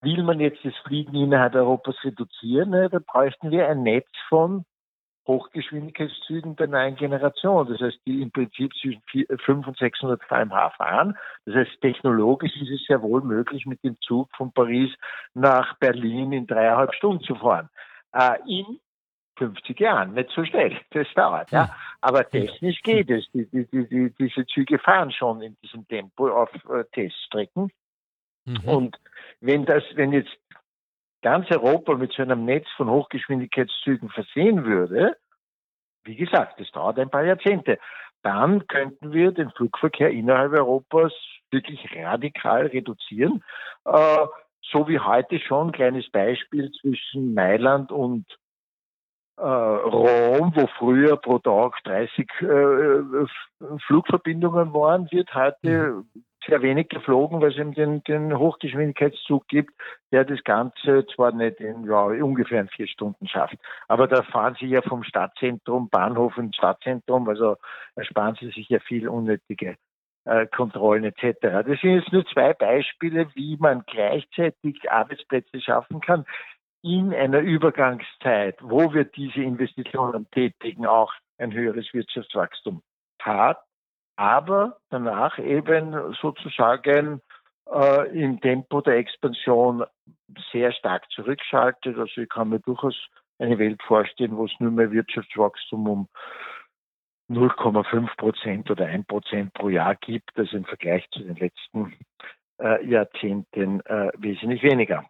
Will 0.00 0.22
man 0.22 0.40
jetzt 0.40 0.64
das 0.64 0.76
Fliegen 0.86 1.14
innerhalb 1.14 1.54
Europas 1.54 1.96
reduzieren, 2.04 2.70
ne, 2.70 2.88
dann 2.88 3.04
bräuchten 3.04 3.50
wir 3.50 3.68
ein 3.68 3.82
Netz 3.82 4.08
von 4.28 4.64
Hochgeschwindigkeitszügen 5.28 6.56
der 6.56 6.68
neuen 6.68 6.96
Generation. 6.96 7.68
Das 7.68 7.80
heißt, 7.80 8.00
die 8.06 8.22
im 8.22 8.32
Prinzip 8.32 8.72
zwischen 8.80 9.02
500 9.10 9.68
und 9.68 9.78
600 9.78 10.20
kmh 10.22 10.70
fahren. 10.70 11.16
Das 11.44 11.54
heißt, 11.54 11.80
technologisch 11.82 12.56
ist 12.56 12.70
es 12.70 12.86
sehr 12.86 13.02
wohl 13.02 13.20
möglich, 13.20 13.66
mit 13.66 13.84
dem 13.84 13.96
Zug 14.00 14.30
von 14.36 14.52
Paris 14.52 14.90
nach 15.34 15.76
Berlin 15.78 16.32
in 16.32 16.46
dreieinhalb 16.46 16.94
Stunden 16.94 17.22
zu 17.22 17.34
fahren. 17.34 17.68
Äh, 18.12 18.38
in 18.46 18.80
50 19.38 19.80
Jahren, 19.80 20.14
nicht 20.14 20.30
so 20.30 20.44
schnell, 20.44 20.78
das 20.90 21.06
dauert, 21.14 21.50
ja. 21.50 21.74
Aber 22.00 22.28
technisch 22.28 22.80
geht 22.82 23.10
es. 23.10 23.28
Die, 23.32 23.46
die, 23.46 23.66
die, 23.66 24.14
diese 24.18 24.46
Züge 24.46 24.78
fahren 24.78 25.10
schon 25.10 25.42
in 25.42 25.56
diesem 25.62 25.86
Tempo 25.88 26.28
auf 26.28 26.50
äh, 26.70 26.84
Teststrecken. 26.92 27.72
Mhm. 28.44 28.64
Und 28.64 28.96
wenn 29.40 29.64
das, 29.64 29.82
wenn 29.94 30.12
jetzt 30.12 30.36
ganz 31.22 31.50
Europa 31.50 31.94
mit 31.94 32.12
so 32.12 32.22
einem 32.22 32.44
Netz 32.44 32.66
von 32.76 32.88
Hochgeschwindigkeitszügen 32.88 34.10
versehen 34.10 34.64
würde, 34.64 35.16
wie 36.04 36.16
gesagt, 36.16 36.60
das 36.60 36.70
dauert 36.70 36.98
ein 36.98 37.10
paar 37.10 37.24
Jahrzehnte, 37.24 37.78
dann 38.22 38.66
könnten 38.66 39.12
wir 39.12 39.32
den 39.32 39.50
Flugverkehr 39.50 40.10
innerhalb 40.10 40.52
Europas 40.52 41.12
wirklich 41.50 41.80
radikal 41.96 42.66
reduzieren. 42.66 43.42
Äh, 43.84 44.26
so 44.70 44.88
wie 44.88 44.98
heute 44.98 45.38
schon, 45.38 45.72
kleines 45.72 46.10
Beispiel 46.10 46.70
zwischen 46.72 47.34
Mailand 47.34 47.90
und 47.90 48.26
Rom, 49.40 50.52
wo 50.54 50.66
früher 50.78 51.16
pro 51.16 51.38
Tag 51.38 51.74
30 51.84 52.28
äh, 52.40 52.46
Flugverbindungen 53.86 54.72
waren, 54.72 55.08
wird 55.12 55.32
heute 55.34 56.04
mhm. 56.12 56.24
sehr 56.44 56.60
wenig 56.62 56.88
geflogen, 56.88 57.40
weil 57.40 57.52
es 57.52 57.56
eben 57.56 57.72
den, 57.72 58.02
den 58.04 58.36
Hochgeschwindigkeitszug 58.36 59.46
gibt, 59.46 59.72
der 60.10 60.24
das 60.24 60.42
Ganze 60.42 61.06
zwar 61.14 61.32
nicht 61.32 61.60
in 61.60 61.84
ja, 61.84 62.02
ungefähr 62.02 62.60
in 62.60 62.68
vier 62.68 62.88
Stunden 62.88 63.28
schafft, 63.28 63.56
aber 63.86 64.08
da 64.08 64.22
fahren 64.22 64.56
Sie 64.58 64.66
ja 64.66 64.82
vom 64.82 65.04
Stadtzentrum, 65.04 65.88
Bahnhof 65.88 66.36
ins 66.36 66.56
Stadtzentrum, 66.56 67.28
also 67.28 67.56
ersparen 67.94 68.36
Sie 68.40 68.50
sich 68.50 68.68
ja 68.68 68.80
viel 68.80 69.08
unnötige 69.08 69.76
äh, 70.24 70.46
Kontrollen 70.48 71.04
etc. 71.04 71.38
Das 71.40 71.80
sind 71.80 71.94
jetzt 71.94 72.12
nur 72.12 72.26
zwei 72.26 72.54
Beispiele, 72.54 73.28
wie 73.34 73.56
man 73.58 73.84
gleichzeitig 73.86 74.90
Arbeitsplätze 74.90 75.60
schaffen 75.60 76.00
kann 76.00 76.24
in 76.82 77.12
einer 77.12 77.40
Übergangszeit, 77.40 78.56
wo 78.60 78.92
wir 78.92 79.04
diese 79.04 79.42
Investitionen 79.42 80.30
tätigen, 80.30 80.86
auch 80.86 81.12
ein 81.38 81.52
höheres 81.52 81.92
Wirtschaftswachstum 81.92 82.82
hat, 83.20 83.58
aber 84.16 84.78
danach 84.90 85.38
eben 85.38 86.14
sozusagen 86.20 87.20
äh, 87.70 88.20
im 88.20 88.40
Tempo 88.40 88.80
der 88.80 88.96
Expansion 88.96 89.84
sehr 90.52 90.72
stark 90.72 91.10
zurückschaltet. 91.10 91.96
Also 91.98 92.22
ich 92.22 92.28
kann 92.28 92.48
mir 92.48 92.60
durchaus 92.60 92.96
eine 93.38 93.58
Welt 93.58 93.82
vorstellen, 93.82 94.36
wo 94.36 94.46
es 94.46 94.52
nur 94.58 94.70
mehr 94.70 94.90
Wirtschaftswachstum 94.90 95.88
um 95.88 96.08
0,5 97.30 98.16
Prozent 98.16 98.70
oder 98.70 98.86
1 98.86 99.06
Prozent 99.06 99.52
pro 99.52 99.68
Jahr 99.68 99.94
gibt, 99.96 100.36
also 100.36 100.56
im 100.56 100.64
Vergleich 100.64 101.06
zu 101.10 101.20
den 101.20 101.36
letzten 101.36 101.94
äh, 102.60 102.84
Jahrzehnten 102.86 103.80
äh, 103.86 104.10
wesentlich 104.16 104.62
weniger. 104.62 105.04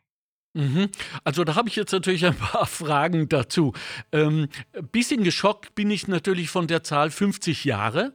Mhm. 0.54 0.88
Also 1.24 1.44
da 1.44 1.54
habe 1.54 1.68
ich 1.68 1.76
jetzt 1.76 1.92
natürlich 1.92 2.26
ein 2.26 2.36
paar 2.36 2.66
Fragen 2.66 3.28
dazu. 3.28 3.72
Ähm, 4.12 4.48
bisschen 4.92 5.24
geschockt 5.24 5.74
bin 5.74 5.90
ich 5.90 6.08
natürlich 6.08 6.50
von 6.50 6.66
der 6.66 6.82
Zahl 6.82 7.10
50 7.10 7.64
Jahre. 7.64 8.12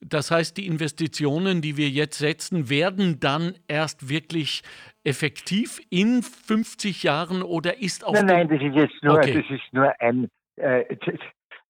Das 0.00 0.30
heißt, 0.30 0.56
die 0.56 0.66
Investitionen, 0.66 1.62
die 1.62 1.76
wir 1.76 1.88
jetzt 1.88 2.18
setzen, 2.18 2.68
werden 2.68 3.20
dann 3.20 3.54
erst 3.68 4.08
wirklich 4.08 4.62
effektiv 5.02 5.80
in 5.90 6.22
50 6.22 7.02
Jahren 7.02 7.42
oder 7.42 7.80
ist 7.80 8.04
auch. 8.04 8.12
Nein, 8.12 8.26
nein, 8.26 8.48
das 8.48 8.60
ist 8.60 8.74
jetzt 8.74 9.02
nur, 9.02 9.16
okay. 9.16 9.34
das 9.34 9.50
ist 9.50 9.72
nur 9.72 9.92
ein. 10.00 10.28
Äh, 10.56 10.96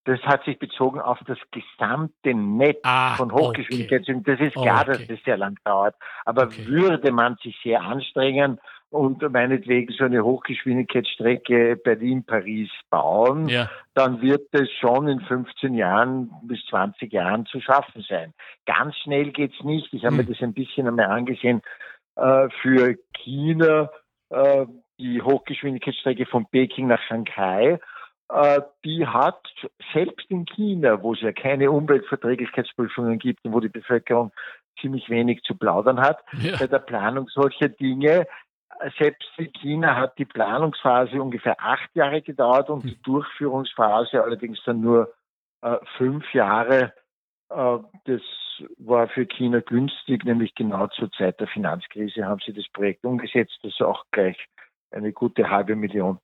das 0.04 0.20
hat 0.20 0.44
sich 0.44 0.58
bezogen 0.58 1.00
auf 1.00 1.18
das 1.26 1.38
gesamte 1.50 2.34
Netz 2.34 2.78
ah, 2.82 3.14
von 3.14 3.32
Hochgeschwindigkeitszügen. 3.32 4.20
Okay. 4.20 4.37
Das 4.37 4.46
ist 4.49 4.54
klar, 4.54 4.82
okay. 4.82 4.99
dass 4.99 5.06
das 5.06 5.18
sehr 5.25 5.38
lang 5.38 5.56
dauert. 5.64 5.94
Aber 6.26 6.54
würde 6.66 7.11
man 7.11 7.37
sich 7.42 7.56
sehr 7.62 7.80
anstrengen 7.80 8.61
und 8.95 9.23
meinetwegen 9.33 9.93
so 9.93 10.05
eine 10.05 10.25
Hochgeschwindigkeitsstrecke 10.25 11.77
Berlin-Paris 11.77 12.71
bauen, 12.91 13.49
ja. 13.49 13.69
dann 13.95 14.23
wird 14.23 14.47
es 14.53 14.71
schon 14.81 15.09
in 15.09 15.21
15 15.21 15.75
Jahren 15.75 16.31
bis 16.45 16.65
20 16.67 17.13
Jahren 17.13 17.45
zu 17.47 17.61
schaffen 17.61 18.05
sein. 18.09 18.33
Ganz 18.67 18.97
schnell 18.99 19.33
geht's 19.33 19.61
nicht. 19.65 19.93
Ich 19.93 20.05
habe 20.05 20.17
hm. 20.17 20.25
mir 20.25 20.33
das 20.33 20.43
ein 20.43 20.55
bisschen 20.55 20.87
einmal 20.87 21.07
angesehen. 21.07 21.61
Äh, 22.15 22.49
für 22.63 22.95
China 23.15 23.91
äh, 24.31 24.67
die 25.01 25.21
Hochgeschwindigkeitsstrecke 25.21 26.27
von 26.27 26.47
Peking 26.47 26.87
nach 26.87 27.03
Shanghai 27.09 27.81
äh, 28.33 28.61
die 28.85 29.07
hat 29.07 29.43
selbst 29.93 30.31
in 30.31 30.47
China, 30.47 31.03
wo 31.03 31.15
es 31.15 31.21
ja 31.21 31.33
keine 31.33 31.71
Umweltverträglichkeitsprüfungen 31.71 33.19
gibt 33.19 33.45
und 33.45 33.53
wo 33.53 33.61
die 33.61 33.69
Bevölkerung 33.69 34.33
ziemlich 34.81 35.11
wenig 35.11 35.43
zu 35.43 35.57
plaudern 35.57 36.01
hat 36.01 36.21
ja. 36.41 36.57
bei 36.59 36.67
der 36.67 36.79
Planung 36.79 37.29
solcher 37.29 37.69
Dinge. 37.69 38.27
Selbst 38.99 39.28
in 39.37 39.52
China 39.52 39.97
hat 39.97 40.19
die 40.19 40.25
Planungsphase 40.25 41.21
ungefähr 41.21 41.57
acht 41.59 41.95
Jahre 41.95 42.23
gedauert 42.23 42.71
und 42.71 42.85
die 42.85 42.93
hm. 42.93 43.02
Durchführungsphase 43.02 44.23
allerdings 44.23 44.62
dann 44.64 44.81
nur 44.81 45.12
äh, 45.62 45.78
fünf 45.97 46.33
Jahre. 46.35 46.93
Äh, 47.50 47.78
das 48.04 48.23
war 48.78 49.09
für 49.09 49.26
China 49.26 49.61
günstig, 49.61 50.25
nämlich 50.25 50.54
genau 50.54 50.87
zur 50.88 51.11
Zeit 51.12 51.40
der 51.40 51.49
Finanzkrise 51.49 52.25
haben 52.25 52.40
sie 52.45 52.52
das 52.52 52.69
Projekt 52.73 53.04
umgesetzt, 53.04 53.59
das 53.62 53.81
auch 53.81 54.04
gleich 54.11 54.37
eine 54.90 55.12
gute 55.12 55.50
halbe 55.50 55.75
Million 55.75 56.19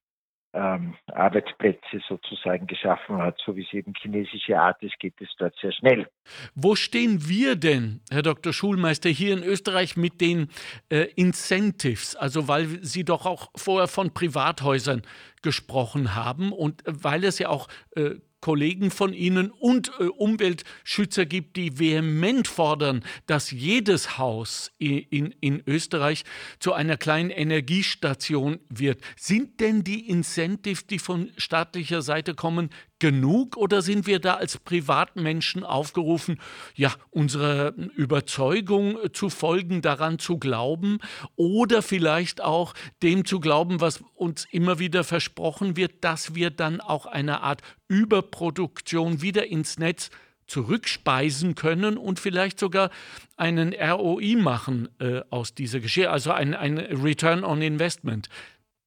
ähm, 0.53 0.95
Arbeitsplätze 1.07 2.01
sozusagen 2.09 2.67
geschaffen 2.67 3.19
hat, 3.19 3.39
so 3.45 3.55
wie 3.57 3.63
es 3.63 3.73
eben 3.73 3.93
chinesische 3.95 4.59
Art 4.59 4.83
ist, 4.83 4.99
geht 4.99 5.15
es 5.21 5.29
dort 5.39 5.55
sehr 5.61 5.73
schnell. 5.73 6.09
Wo 6.55 6.75
stehen 6.75 7.29
wir 7.29 7.57
denn, 7.57 8.01
Herr 8.11 8.23
Dr. 8.23 8.53
Schulmeister, 8.53 9.09
hier 9.09 9.33
in 9.33 9.45
Österreich 9.45 9.97
mit 9.97 10.21
den 10.21 10.49
äh, 10.91 11.07
Incentives? 11.15 12.17
Also 12.17 12.49
weil 12.49 12.67
Sie 12.83 13.05
doch 13.05 13.27
auch 13.27 13.51
vorher 13.55 13.89
von 13.89 14.13
Privathäusern 14.13 15.03
gesprochen 15.43 16.15
haben 16.15 16.53
und 16.53 16.83
weil 16.87 17.25
es 17.25 17.39
ja 17.39 17.49
auch 17.49 17.69
äh, 17.97 18.17
Kollegen 18.41 18.91
von 18.91 19.13
Ihnen 19.13 19.51
und 19.51 19.93
äh, 19.99 20.05
Umweltschützer 20.05 21.27
gibt, 21.27 21.57
die 21.57 21.79
vehement 21.79 22.49
fordern, 22.49 23.05
dass 23.27 23.51
jedes 23.51 24.19
Haus 24.19 24.73
in, 24.79 25.35
in 25.41 25.63
Österreich 25.67 26.25
zu 26.59 26.73
einer 26.73 26.97
kleinen 26.97 27.31
Energiestation 27.31 28.59
wird. 28.69 29.01
Sind 29.17 29.61
denn 29.61 29.85
die 29.85 30.09
Incentives, 30.09 30.87
die 30.87 30.99
von 30.99 31.31
staatlicher 31.37 32.03
Seite 32.03 32.35
kommen, 32.35 32.71
genug 33.01 33.57
oder 33.57 33.83
sind 33.83 34.07
wir 34.07 34.21
da 34.21 34.35
als 34.35 34.59
Privatmenschen 34.59 35.65
aufgerufen, 35.65 36.39
ja, 36.75 36.93
unserer 37.11 37.75
Überzeugung 37.97 38.97
zu 39.13 39.31
folgen, 39.31 39.83
daran 39.83 40.19
zu 40.19 40.39
glauben 40.39 40.99
oder 41.35 41.83
vielleicht 41.83 42.41
auch 42.41 42.75
dem 43.03 43.25
zu 43.25 43.41
glauben, 43.41 43.81
was 43.81 44.03
uns 44.15 44.47
immer 44.51 44.79
wieder 44.79 45.03
versprochen 45.03 45.77
wird, 45.77 46.05
dass 46.05 46.35
wir 46.35 46.51
dann 46.51 46.81
auch 46.81 47.07
eine 47.07 47.41
Art 47.41 47.63
Überproduktion 47.89 49.23
wieder 49.23 49.47
ins 49.47 49.79
Netz 49.79 50.11
zurückspeisen 50.47 51.55
können 51.55 51.97
und 51.97 52.19
vielleicht 52.19 52.59
sogar 52.59 52.91
einen 53.37 53.73
ROI 53.73 54.37
machen 54.37 54.89
äh, 54.99 55.23
aus 55.31 55.55
dieser 55.55 55.81
Geschichte, 55.81 56.11
also 56.11 56.33
ein, 56.33 56.55
ein 56.55 56.79
Return 56.79 57.45
on 57.45 57.63
Investment. 57.63 58.29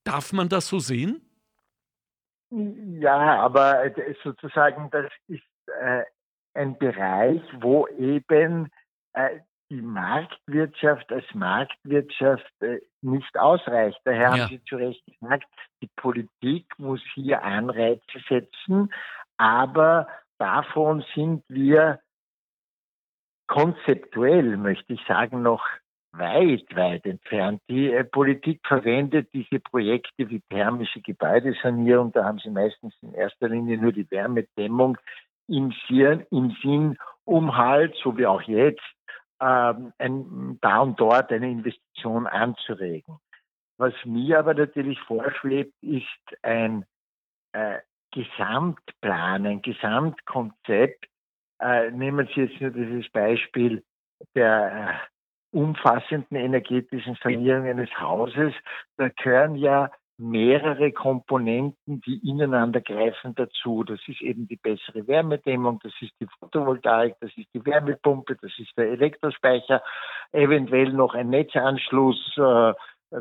Darf 0.03 0.33
man 0.33 0.49
das 0.49 0.67
so 0.67 0.79
sehen? 0.79 1.21
Ja, 2.55 3.41
aber 3.41 3.91
sozusagen, 4.23 4.89
das 4.91 5.11
ist 5.27 5.41
äh, 5.81 6.03
ein 6.53 6.77
Bereich, 6.77 7.41
wo 7.61 7.87
eben 7.87 8.69
äh, 9.13 9.39
die 9.71 9.81
Marktwirtschaft 9.81 11.11
als 11.11 11.25
Marktwirtschaft 11.33 12.51
äh, 12.61 12.79
nicht 13.01 13.37
ausreicht. 13.39 13.99
Daher 14.03 14.21
ja. 14.21 14.29
haben 14.29 14.49
Sie 14.49 14.63
zu 14.65 14.75
Recht 14.75 15.03
gesagt, 15.05 15.47
die 15.81 15.89
Politik 15.95 16.67
muss 16.77 17.01
hier 17.15 17.43
Anreize 17.43 18.01
setzen, 18.29 18.93
aber 19.37 20.07
davon 20.37 21.03
sind 21.15 21.43
wir 21.47 21.99
konzeptuell, 23.47 24.57
möchte 24.57 24.93
ich 24.93 25.01
sagen, 25.07 25.41
noch 25.41 25.65
weit, 26.13 26.75
weit 26.75 27.05
entfernt. 27.05 27.61
Die 27.69 27.91
äh, 27.91 28.03
Politik 28.03 28.61
verwendet 28.65 29.29
diese 29.33 29.59
Projekte 29.59 30.29
wie 30.29 30.41
thermische 30.49 31.01
Gebäudesanierung, 31.01 32.11
da 32.11 32.25
haben 32.25 32.39
sie 32.39 32.49
meistens 32.49 32.93
in 33.01 33.13
erster 33.13 33.49
Linie 33.49 33.77
nur 33.77 33.91
die 33.91 34.09
Wärmedämmung 34.09 34.97
im, 35.47 35.73
Sinn, 35.87 36.25
im 36.31 36.55
Sinn, 36.61 36.97
um 37.25 37.57
halt, 37.57 37.95
so 38.01 38.17
wie 38.17 38.25
auch 38.25 38.41
jetzt, 38.43 38.81
ähm, 39.41 39.91
ein, 39.97 40.57
da 40.61 40.79
und 40.79 40.99
dort 40.99 41.31
eine 41.31 41.49
Investition 41.49 42.27
anzuregen. 42.27 43.17
Was 43.77 43.93
mir 44.05 44.39
aber 44.39 44.53
natürlich 44.53 44.99
vorschwebt, 45.01 45.73
ist 45.81 46.05
ein 46.43 46.85
äh, 47.53 47.79
Gesamtplan, 48.11 49.45
ein 49.47 49.61
Gesamtkonzept. 49.61 51.07
Äh, 51.59 51.91
nehmen 51.91 52.29
Sie 52.33 52.41
jetzt 52.41 52.61
nur 52.61 52.71
dieses 52.71 53.09
Beispiel 53.11 53.83
der 54.35 54.99
äh, 55.01 55.12
umfassenden 55.53 56.37
energetischen 56.37 57.17
Sanierung 57.23 57.65
eines 57.65 57.89
Hauses, 57.99 58.53
da 58.97 59.09
gehören 59.09 59.55
ja 59.55 59.91
mehrere 60.17 60.91
Komponenten, 60.91 62.01
die 62.01 62.19
ineinander 62.27 62.81
greifen 62.81 63.33
dazu. 63.35 63.83
Das 63.83 63.99
ist 64.07 64.21
eben 64.21 64.47
die 64.47 64.55
bessere 64.55 65.07
Wärmedämmung, 65.07 65.79
das 65.83 65.93
ist 66.01 66.13
die 66.19 66.27
Photovoltaik, 66.39 67.15
das 67.19 67.31
ist 67.35 67.47
die 67.53 67.65
Wärmepumpe, 67.65 68.35
das 68.41 68.51
ist 68.57 68.77
der 68.77 68.91
Elektrospeicher, 68.91 69.81
eventuell 70.31 70.93
noch 70.93 71.13
ein 71.13 71.29
Netzanschluss 71.29 72.37
äh, 72.37 72.73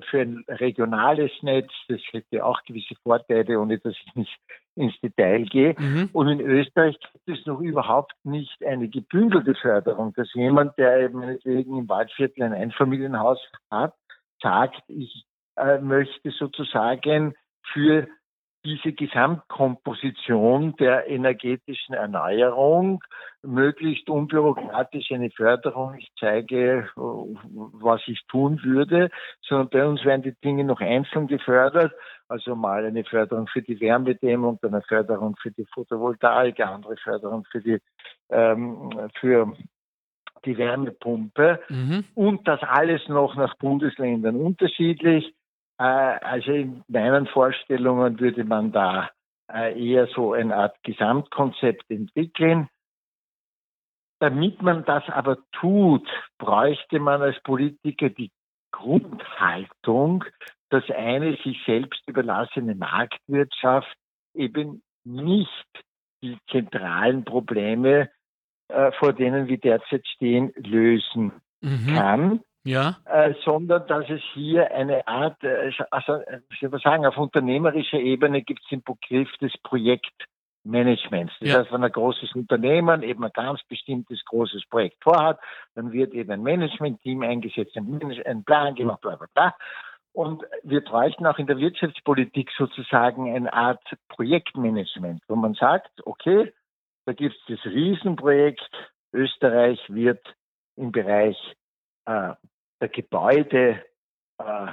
für 0.08 0.20
ein 0.20 0.44
regionales 0.48 1.30
Netz. 1.42 1.70
Das 1.88 2.00
hätte 2.10 2.44
auch 2.44 2.62
gewisse 2.64 2.94
Vorteile, 3.02 3.60
ohne 3.60 3.78
dass 3.78 3.94
ich 4.06 4.14
nicht 4.14 4.38
ins 4.74 4.98
Detail 5.00 5.44
gehe. 5.44 5.74
Mhm. 5.78 6.10
Und 6.12 6.28
in 6.28 6.40
Österreich 6.40 6.98
gibt 7.00 7.38
es 7.38 7.46
noch 7.46 7.60
überhaupt 7.60 8.14
nicht 8.24 8.64
eine 8.64 8.88
gebündelte 8.88 9.54
Förderung, 9.54 10.12
dass 10.14 10.32
jemand, 10.34 10.76
der 10.78 11.00
eben 11.00 11.18
meinetwegen 11.18 11.76
im 11.76 11.88
Waldviertel 11.88 12.42
ein 12.42 12.54
Einfamilienhaus 12.54 13.38
hat, 13.70 13.94
sagt, 14.40 14.82
ich 14.88 15.24
äh, 15.56 15.78
möchte 15.78 16.30
sozusagen 16.30 17.34
für 17.72 18.08
diese 18.64 18.92
Gesamtkomposition 18.92 20.76
der 20.76 21.08
energetischen 21.08 21.94
Erneuerung 21.94 23.02
möglichst 23.42 24.08
unbürokratisch 24.08 25.10
eine 25.10 25.30
Förderung, 25.30 25.94
ich 25.98 26.12
zeige, 26.18 26.88
was 26.94 28.00
ich 28.06 28.24
tun 28.28 28.60
würde, 28.62 29.10
sondern 29.40 29.68
bei 29.70 29.86
uns 29.86 30.04
werden 30.04 30.22
die 30.22 30.36
Dinge 30.44 30.64
noch 30.64 30.80
einzeln 30.80 31.26
gefördert. 31.26 31.92
Also 32.28 32.54
mal 32.54 32.84
eine 32.84 33.04
Förderung 33.04 33.48
für 33.48 33.62
die 33.62 33.80
Wärmedämmung, 33.80 34.58
dann 34.62 34.74
eine 34.74 34.82
Förderung 34.82 35.36
für 35.42 35.50
die 35.50 35.66
Photovoltaik, 35.74 36.60
eine 36.60 36.70
andere 36.70 36.96
Förderung 36.96 37.44
für 37.50 37.60
die, 37.60 37.78
ähm, 38.30 39.10
für 39.18 39.52
die 40.44 40.56
Wärmepumpe 40.56 41.60
mhm. 41.68 42.04
und 42.14 42.46
das 42.48 42.60
alles 42.62 43.06
noch 43.08 43.34
nach 43.34 43.56
Bundesländern 43.56 44.36
unterschiedlich. 44.36 45.34
Äh, 45.82 46.18
also 46.24 46.52
in 46.52 46.84
meinen 46.86 47.26
Vorstellungen 47.26 48.20
würde 48.20 48.44
man 48.44 48.70
da 48.70 49.10
äh, 49.52 49.76
eher 49.76 50.06
so 50.06 50.32
eine 50.32 50.54
Art 50.54 50.76
Gesamtkonzept 50.84 51.90
entwickeln. 51.90 52.68
Damit 54.20 54.62
man 54.62 54.84
das 54.84 55.02
aber 55.08 55.38
tut, 55.50 56.08
bräuchte 56.38 57.00
man 57.00 57.20
als 57.22 57.40
Politiker 57.42 58.10
die 58.10 58.30
Grundhaltung, 58.70 60.24
dass 60.70 60.88
eine 60.88 61.36
sich 61.42 61.60
selbst 61.66 62.00
überlassene 62.06 62.76
Marktwirtschaft 62.76 63.92
eben 64.34 64.82
nicht 65.04 65.68
die 66.22 66.38
zentralen 66.52 67.24
Probleme, 67.24 68.08
äh, 68.68 68.92
vor 68.92 69.12
denen 69.12 69.48
wir 69.48 69.58
derzeit 69.58 70.06
stehen, 70.06 70.52
lösen 70.54 71.32
mhm. 71.60 71.94
kann, 71.96 72.40
ja. 72.64 72.96
Äh, 73.06 73.34
sondern 73.44 73.86
dass 73.88 74.08
es 74.08 74.20
hier 74.34 74.70
eine 74.72 75.06
Art, 75.06 75.42
äh, 75.42 75.72
also 75.90 76.20
ich 76.50 76.62
würde 76.62 76.78
sagen, 76.78 77.06
auf 77.06 77.16
unternehmerischer 77.16 77.98
Ebene 77.98 78.42
gibt 78.42 78.60
es 78.62 78.68
den 78.68 78.82
Begriff 78.82 79.30
des 79.38 79.52
Projektmanagements. 79.64 81.32
Das 81.40 81.48
ja. 81.48 81.58
heißt, 81.58 81.72
wenn 81.72 81.82
ein 81.82 81.90
großes 81.90 82.34
Unternehmen 82.34 83.02
eben 83.02 83.24
ein 83.24 83.32
ganz 83.32 83.60
bestimmtes 83.68 84.24
großes 84.24 84.66
Projekt 84.68 85.02
vorhat, 85.02 85.40
dann 85.74 85.92
wird 85.92 86.14
eben 86.14 86.30
ein 86.30 86.42
Management-Team 86.42 87.22
eingesetzt, 87.22 87.76
ein 87.76 88.44
Plan 88.44 88.74
gemacht, 88.74 89.00
bla 89.00 89.16
bla 89.16 89.26
bla. 89.34 89.54
Und 90.12 90.44
wir 90.62 90.82
bräuchten 90.82 91.26
auch 91.26 91.38
in 91.38 91.46
der 91.46 91.56
Wirtschaftspolitik 91.58 92.50
sozusagen 92.56 93.34
eine 93.34 93.52
Art 93.52 93.82
Projektmanagement, 94.08 95.22
wo 95.26 95.36
man 95.36 95.54
sagt, 95.54 95.90
okay, 96.04 96.52
da 97.06 97.12
gibt 97.12 97.34
es 97.34 97.56
das 97.56 97.72
Riesenprojekt, 97.72 98.70
Österreich 99.12 99.80
wird 99.88 100.22
im 100.76 100.92
Bereich 100.92 101.36
äh, 102.06 102.34
der 102.82 102.88
Gebäude 102.88 103.82
äh, 104.38 104.72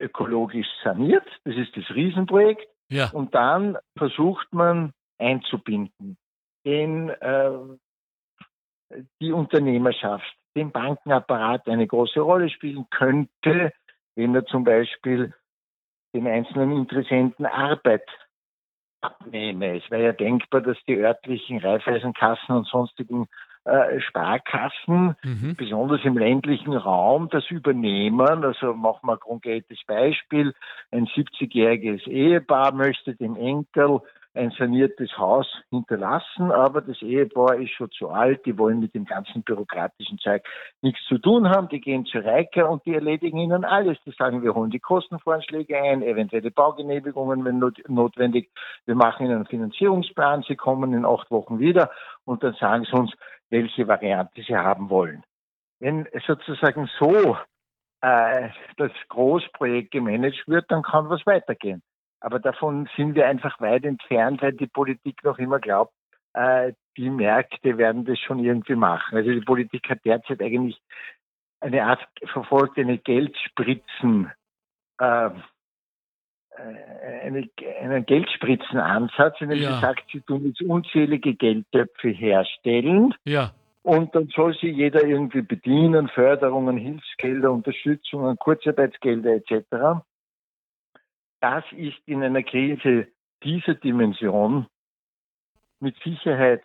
ökologisch 0.00 0.66
saniert. 0.82 1.26
Das 1.44 1.54
ist 1.54 1.76
das 1.76 1.88
Riesenprojekt. 1.94 2.66
Ja. 2.88 3.10
Und 3.10 3.34
dann 3.34 3.78
versucht 3.96 4.52
man 4.52 4.92
einzubinden 5.18 6.16
den, 6.64 7.10
äh, 7.10 7.52
die 9.20 9.32
Unternehmerschaft, 9.32 10.34
den 10.56 10.72
Bankenapparat 10.72 11.68
eine 11.68 11.86
große 11.86 12.20
Rolle 12.20 12.50
spielen 12.50 12.86
könnte, 12.90 13.72
wenn 14.16 14.34
er 14.34 14.44
zum 14.46 14.64
Beispiel 14.64 15.32
den 16.12 16.26
einzelnen 16.26 16.72
Interessenten 16.72 17.46
Arbeit 17.46 18.08
abnehme. 19.00 19.78
Es 19.78 19.90
wäre 19.90 20.04
ja 20.04 20.12
denkbar, 20.12 20.60
dass 20.60 20.76
die 20.88 20.96
örtlichen 20.96 21.58
Reifeisenkassen 21.58 22.56
und 22.56 22.66
sonstigen 22.66 23.28
äh, 23.64 24.00
Sparkassen, 24.00 25.16
mhm. 25.22 25.54
besonders 25.56 26.04
im 26.04 26.16
ländlichen 26.16 26.72
Raum, 26.72 27.28
das 27.30 27.50
übernehmen. 27.50 28.44
Also 28.44 28.74
machen 28.74 29.06
wir 29.06 29.14
ein 29.14 29.20
konkretes 29.20 29.78
Beispiel. 29.86 30.54
Ein 30.90 31.06
70-jähriges 31.06 32.06
Ehepaar 32.06 32.72
möchte 32.72 33.14
dem 33.14 33.36
Enkel 33.36 34.00
ein 34.34 34.52
saniertes 34.52 35.18
Haus 35.18 35.46
hinterlassen, 35.70 36.52
aber 36.52 36.80
das 36.82 37.02
Ehepaar 37.02 37.56
ist 37.56 37.72
schon 37.72 37.90
zu 37.90 38.10
alt, 38.10 38.46
die 38.46 38.56
wollen 38.56 38.78
mit 38.78 38.94
dem 38.94 39.04
ganzen 39.04 39.42
bürokratischen 39.42 40.18
Zeug 40.18 40.44
nichts 40.82 41.04
zu 41.08 41.18
tun 41.18 41.48
haben, 41.48 41.68
die 41.68 41.80
gehen 41.80 42.06
zu 42.06 42.18
Reiker 42.18 42.70
und 42.70 42.84
die 42.86 42.94
erledigen 42.94 43.38
ihnen 43.38 43.64
alles. 43.64 43.98
Die 44.06 44.12
sagen, 44.12 44.42
wir 44.42 44.54
holen 44.54 44.70
die 44.70 44.78
Kostenvoranschläge 44.78 45.76
ein, 45.76 46.02
eventuelle 46.02 46.52
Baugenehmigungen, 46.52 47.44
wenn 47.44 47.58
not 47.58 47.82
notwendig, 47.88 48.50
wir 48.86 48.94
machen 48.94 49.26
ihnen 49.26 49.36
einen 49.36 49.46
Finanzierungsplan, 49.46 50.44
sie 50.46 50.56
kommen 50.56 50.92
in 50.92 51.04
acht 51.04 51.30
Wochen 51.30 51.58
wieder 51.58 51.90
und 52.24 52.44
dann 52.44 52.54
sagen 52.54 52.84
sie 52.84 52.96
uns, 52.96 53.12
welche 53.48 53.88
Variante 53.88 54.42
sie 54.42 54.56
haben 54.56 54.90
wollen. 54.90 55.24
Wenn 55.80 56.06
sozusagen 56.26 56.88
so 57.00 57.36
äh, 58.00 58.50
das 58.76 58.92
Großprojekt 59.08 59.90
gemanagt 59.90 60.46
wird, 60.46 60.70
dann 60.70 60.82
kann 60.82 61.10
was 61.10 61.26
weitergehen. 61.26 61.82
Aber 62.20 62.38
davon 62.38 62.88
sind 62.96 63.14
wir 63.14 63.26
einfach 63.26 63.60
weit 63.60 63.84
entfernt, 63.84 64.42
weil 64.42 64.52
die 64.52 64.66
Politik 64.66 65.24
noch 65.24 65.38
immer 65.38 65.58
glaubt, 65.58 65.92
äh, 66.34 66.72
die 66.96 67.10
Märkte 67.10 67.78
werden 67.78 68.04
das 68.04 68.18
schon 68.18 68.38
irgendwie 68.38 68.74
machen. 68.74 69.16
Also 69.16 69.30
die 69.30 69.40
Politik 69.40 69.88
hat 69.88 70.04
derzeit 70.04 70.40
eigentlich 70.42 70.80
eine 71.60 71.84
Art 71.84 72.06
verfolgt, 72.32 72.78
eine 72.78 72.98
Geldspritzen, 72.98 74.30
äh, 74.98 75.30
eine, 77.22 77.48
einen 77.80 78.06
Geldspritzenansatz, 78.06 79.40
in 79.40 79.50
dem 79.50 79.62
ja. 79.62 79.74
sie 79.74 79.80
sagt, 79.80 80.04
sie 80.12 80.20
tun 80.20 80.46
jetzt 80.46 80.62
unzählige 80.62 81.34
Geldtöpfe 81.34 82.08
herstellen. 82.08 83.14
Ja. 83.24 83.52
Und 83.82 84.14
dann 84.14 84.28
soll 84.34 84.54
sie 84.60 84.68
jeder 84.68 85.04
irgendwie 85.04 85.40
bedienen, 85.40 86.08
Förderungen, 86.08 86.76
Hilfsgelder, 86.76 87.50
Unterstützungen, 87.50 88.36
Kurzarbeitsgelder 88.36 89.36
etc. 89.36 90.02
Das 91.40 91.64
ist 91.72 91.98
in 92.06 92.22
einer 92.22 92.42
Krise 92.42 93.08
dieser 93.42 93.74
Dimension 93.74 94.66
mit 95.80 95.96
Sicherheit 96.04 96.62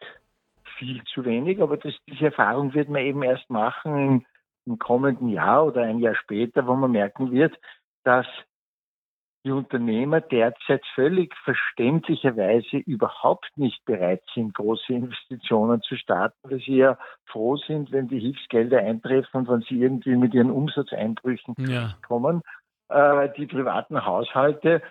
viel 0.78 1.02
zu 1.06 1.24
wenig, 1.24 1.62
aber 1.62 1.78
das, 1.78 1.94
diese 2.08 2.26
Erfahrung 2.26 2.74
wird 2.74 2.90
man 2.90 3.02
eben 3.02 3.24
erst 3.24 3.50
machen 3.50 3.98
im, 3.98 4.26
im 4.66 4.78
kommenden 4.78 5.30
Jahr 5.30 5.66
oder 5.66 5.84
ein 5.84 6.00
Jahr 6.00 6.16
später, 6.16 6.68
wo 6.68 6.76
man 6.76 6.92
merken 6.92 7.32
wird, 7.32 7.58
dass 8.04 8.28
die 9.46 9.52
Unternehmer 9.52 10.22
derzeit 10.22 10.84
völlig 10.96 11.34
verständlicherweise 11.44 12.78
überhaupt 12.78 13.52
nicht 13.58 13.86
bereit 13.86 14.24
sind, 14.34 14.56
große 14.56 14.92
Investitionen 14.92 15.82
zu 15.84 15.96
starten, 15.96 16.38
weil 16.50 16.60
sie 16.60 16.78
ja 16.78 16.98
froh 17.26 17.56
sind, 17.56 17.92
wenn 17.92 18.08
die 18.08 18.20
Hilfsgelder 18.20 18.80
eintreffen 18.80 19.42
und 19.42 19.48
wenn 19.48 19.62
sie 19.62 19.80
irgendwie 19.80 20.16
mit 20.16 20.34
ihren 20.34 20.50
Umsatzeinbrüchen 20.50 21.54
ja. 21.60 21.96
kommen. 22.08 22.42
Äh, 22.90 23.30
die 23.36 23.48
privaten 23.48 24.06
Haushalte, 24.06 24.82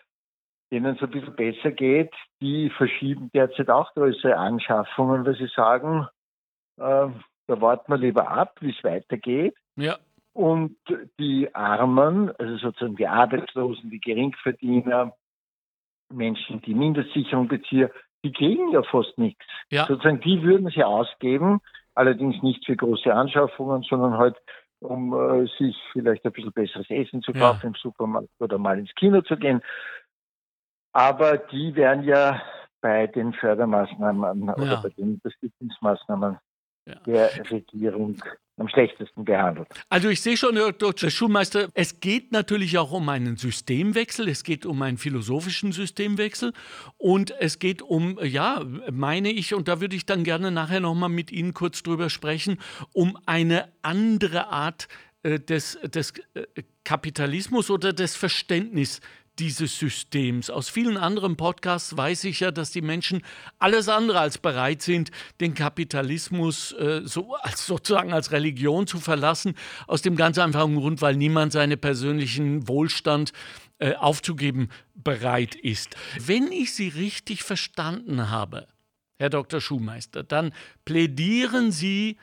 denen 0.73 0.97
es 0.97 1.03
ein 1.03 1.11
bisschen 1.11 1.37
besser 1.37 1.71
geht, 1.71 2.13
die 2.41 2.71
verschieben 2.71 3.31
derzeit 3.33 3.71
auch 3.71 3.95
größere 3.95 4.37
Anschaffungen, 4.37 5.25
weil 5.25 5.37
sie 5.37 5.49
sagen, 5.55 6.09
äh, 6.79 7.09
da 7.47 7.61
warten 7.61 7.93
wir 7.93 7.99
lieber 7.99 8.29
ab, 8.29 8.57
wie 8.61 8.71
es 8.71 8.83
weitergeht. 8.83 9.55
Ja. 9.77 9.99
Und 10.33 10.77
die 11.21 11.55
Armen, 11.55 12.35
also 12.37 12.57
sozusagen 12.57 12.97
die 12.97 13.07
Arbeitslosen, 13.07 13.91
die 13.91 14.01
Geringverdiener, 14.01 15.15
Menschen, 16.13 16.61
die 16.63 16.75
Mindestsicherung 16.75 17.47
beziehen, 17.47 17.91
die 18.25 18.33
kriegen 18.33 18.73
ja 18.73 18.83
fast 18.83 19.17
nichts. 19.19 19.45
Ja. 19.71 19.87
Sozusagen, 19.87 20.21
die 20.21 20.43
würden 20.43 20.69
sie 20.71 20.83
ausgeben, 20.83 21.61
allerdings 21.95 22.43
nicht 22.43 22.67
für 22.67 22.75
große 22.75 23.15
Anschaffungen, 23.15 23.83
sondern 23.83 24.19
halt, 24.19 24.37
um 24.85 25.13
äh, 25.13 25.47
sich 25.59 25.77
vielleicht 25.93 26.25
ein 26.25 26.33
bisschen 26.33 26.53
besseres 26.53 26.89
Essen 26.91 27.23
zu 27.23 27.33
kaufen 27.33 27.61
ja. 27.63 27.69
im 27.69 27.75
Supermarkt 27.75 28.29
oder 28.39 28.59
mal 28.59 28.79
ins 28.79 28.95
Kino 28.95 29.21
zu 29.23 29.37
gehen. 29.37 29.63
Aber 30.93 31.39
die 31.39 31.75
werden 31.75 32.05
ja 32.05 32.41
bei 32.81 33.07
den 33.07 33.33
Fördermaßnahmen 33.33 34.47
ja. 34.47 34.57
oder 34.57 34.83
bei 34.83 34.91
den 34.91 35.15
Unterstützungsmaßnahmen 35.15 36.39
ja. 36.87 36.95
der 37.07 37.51
Regierung 37.51 38.23
am 38.57 38.69
schlechtesten 38.69 39.25
behandelt. 39.25 39.69
Also 39.89 40.09
ich 40.09 40.21
sehe 40.21 40.37
schon, 40.37 40.57
Herr 40.57 40.73
Dr. 40.73 41.11
Schulmeister, 41.11 41.69
es 41.75 42.01
geht 42.01 42.33
natürlich 42.33 42.79
auch 42.79 42.93
um 42.93 43.09
einen 43.09 43.37
Systemwechsel, 43.37 44.29
es 44.29 44.45
geht 44.45 44.65
um 44.65 44.81
einen 44.83 44.99
philosophischen 44.99 45.73
Systemwechsel 45.73 46.53
und 46.97 47.33
es 47.41 47.59
geht 47.59 47.83
um, 47.83 48.19
ja, 48.23 48.63
meine 48.93 49.31
ich, 49.31 49.55
und 49.55 49.67
da 49.67 49.81
würde 49.81 49.97
ich 49.97 50.07
dann 50.07 50.23
gerne 50.23 50.51
nachher 50.51 50.81
nochmal 50.81 51.09
mit 51.09 51.33
Ihnen 51.33 51.53
kurz 51.53 51.83
drüber 51.83 52.11
sprechen, 52.11 52.59
um 52.93 53.19
eine 53.27 53.73
andere 53.83 54.49
Art 54.49 54.89
äh, 55.25 55.41
des, 55.41 55.79
des 55.83 56.13
äh, 56.35 56.63
Kapitalismus 56.85 57.71
oder 57.71 57.93
des 57.93 58.15
Verständnisses 58.15 59.01
dieses 59.39 59.79
Systems. 59.79 60.51
Aus 60.51 60.69
vielen 60.69 60.97
anderen 60.97 61.37
Podcasts 61.37 61.97
weiß 61.97 62.25
ich 62.25 62.41
ja, 62.41 62.51
dass 62.51 62.71
die 62.71 62.83
Menschen 62.83 63.23
alles 63.59 63.89
andere 63.89 64.21
als 64.21 64.39
bereit 64.39 64.83
sind, 64.83 65.11
den 65.41 65.55
Kapitalismus 65.55 66.73
äh, 66.73 67.03
so 67.05 67.35
als 67.37 67.67
sozusagen 67.67 68.13
als 68.13 68.33
Religion 68.33 68.87
zu 68.87 69.01
verlassen. 69.01 69.55
Aus 69.87 70.03
dem 70.03 70.17
ganz 70.17 70.39
einfachen 70.39 70.77
Grund, 70.77 71.03
weil 71.03 71.17
niemand 71.17 71.53
seinen 71.53 71.79
persönlichen 71.79 72.69
Wohlstand 72.69 73.33
äh, 73.79 73.95
aufzugeben 73.95 74.69
bereit 74.95 75.55
ist. 75.55 75.97
Wenn 76.19 76.53
ich 76.53 76.75
Sie 76.75 76.89
richtig 76.89 77.43
verstanden 77.43 78.31
habe, 78.31 78.69
Herr 79.17 79.31
Dr. 79.31 79.61
Schumeister, 79.61 80.23
dann 80.23 80.53
plädieren 80.85 81.73
Sie 81.73 82.19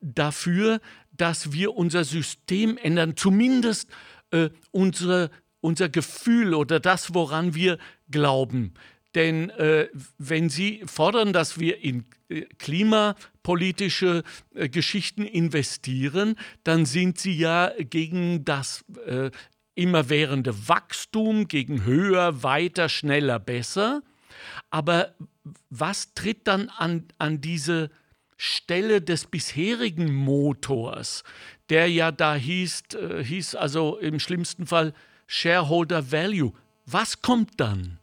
dafür, 0.00 0.80
dass 1.12 1.52
wir 1.52 1.74
unser 1.74 2.04
System 2.04 2.76
ändern, 2.76 3.16
zumindest 3.16 3.90
äh, 4.30 4.50
unsere 4.70 5.30
unser 5.60 5.88
Gefühl 5.88 6.54
oder 6.54 6.80
das, 6.80 7.14
woran 7.14 7.54
wir 7.54 7.78
glauben. 8.10 8.74
Denn 9.14 9.50
äh, 9.50 9.88
wenn 10.18 10.48
Sie 10.48 10.82
fordern, 10.86 11.32
dass 11.32 11.58
wir 11.58 11.82
in 11.82 12.04
äh, 12.28 12.42
klimapolitische 12.58 14.22
äh, 14.54 14.68
Geschichten 14.68 15.24
investieren, 15.24 16.36
dann 16.62 16.86
sind 16.86 17.18
Sie 17.18 17.36
ja 17.36 17.72
gegen 17.78 18.44
das 18.44 18.84
äh, 19.06 19.30
immerwährende 19.74 20.68
Wachstum, 20.68 21.48
gegen 21.48 21.84
höher, 21.84 22.42
weiter, 22.42 22.88
schneller, 22.88 23.40
besser. 23.40 24.02
Aber 24.70 25.14
was 25.70 26.14
tritt 26.14 26.46
dann 26.46 26.68
an, 26.68 27.08
an 27.18 27.40
diese 27.40 27.90
Stelle 28.36 29.02
des 29.02 29.26
bisherigen 29.26 30.14
Motors, 30.14 31.24
der 31.68 31.90
ja 31.90 32.12
da 32.12 32.36
hieß, 32.36 32.82
äh, 32.94 33.24
hieß 33.24 33.56
also 33.56 33.98
im 33.98 34.20
schlimmsten 34.20 34.66
Fall 34.66 34.94
Shareholder 35.32 36.10
Value. 36.10 36.52
Was 36.86 37.22
kommt 37.22 37.60
dann? 37.60 38.00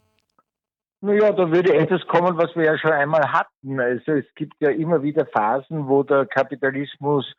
Naja, 1.02 1.30
da 1.30 1.50
würde 1.50 1.74
etwas 1.74 2.04
kommen, 2.06 2.38
was 2.38 2.56
wir 2.56 2.64
ja 2.64 2.78
schon 2.78 2.90
einmal 2.90 3.30
hatten. 3.30 3.78
Also 3.78 4.12
es 4.12 4.24
gibt 4.34 4.54
ja 4.60 4.70
immer 4.70 5.02
wieder 5.02 5.26
Phasen, 5.26 5.86
wo 5.86 6.02
der 6.02 6.24
Kapitalismus, 6.24 7.30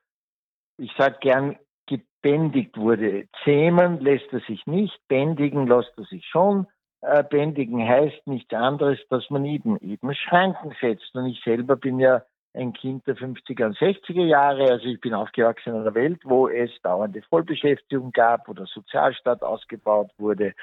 ich 0.78 0.92
sage 0.96 1.18
gern, 1.22 1.58
gebändigt 1.88 2.78
wurde. 2.78 3.28
Zähmen 3.44 4.00
lässt 4.00 4.32
er 4.32 4.42
sich 4.42 4.64
nicht, 4.68 4.96
bändigen 5.08 5.66
lässt 5.66 5.92
er 5.98 6.06
sich 6.06 6.24
schon. 6.28 6.68
Äh, 7.02 7.24
bändigen 7.24 7.86
heißt 7.86 8.28
nichts 8.28 8.54
anderes, 8.54 9.00
dass 9.10 9.28
man 9.32 9.44
eben, 9.44 9.80
eben 9.80 10.14
Schranken 10.14 10.76
setzt. 10.80 11.16
Und 11.16 11.26
ich 11.26 11.42
selber 11.44 11.76
bin 11.76 12.00
ja 12.00 12.22
ein 12.54 12.74
Kind 12.74 13.06
der 13.08 13.16
50er 13.16 13.66
und 13.66 13.78
60er 13.78 14.26
Jahre. 14.26 14.72
Also 14.72 14.86
ich 14.86 15.00
bin 15.00 15.14
aufgewachsen 15.14 15.70
in 15.70 15.82
einer 15.82 15.94
Welt, 15.94 16.22
wo 16.24 16.48
es 16.48 16.72
dauernde 16.82 17.22
Vollbeschäftigung 17.24 18.12
gab, 18.12 18.48
wo 18.48 18.54
der 18.54 18.66
Sozialstaat 18.66 19.44
ausgebaut 19.44 20.12
wurde, 20.18 20.54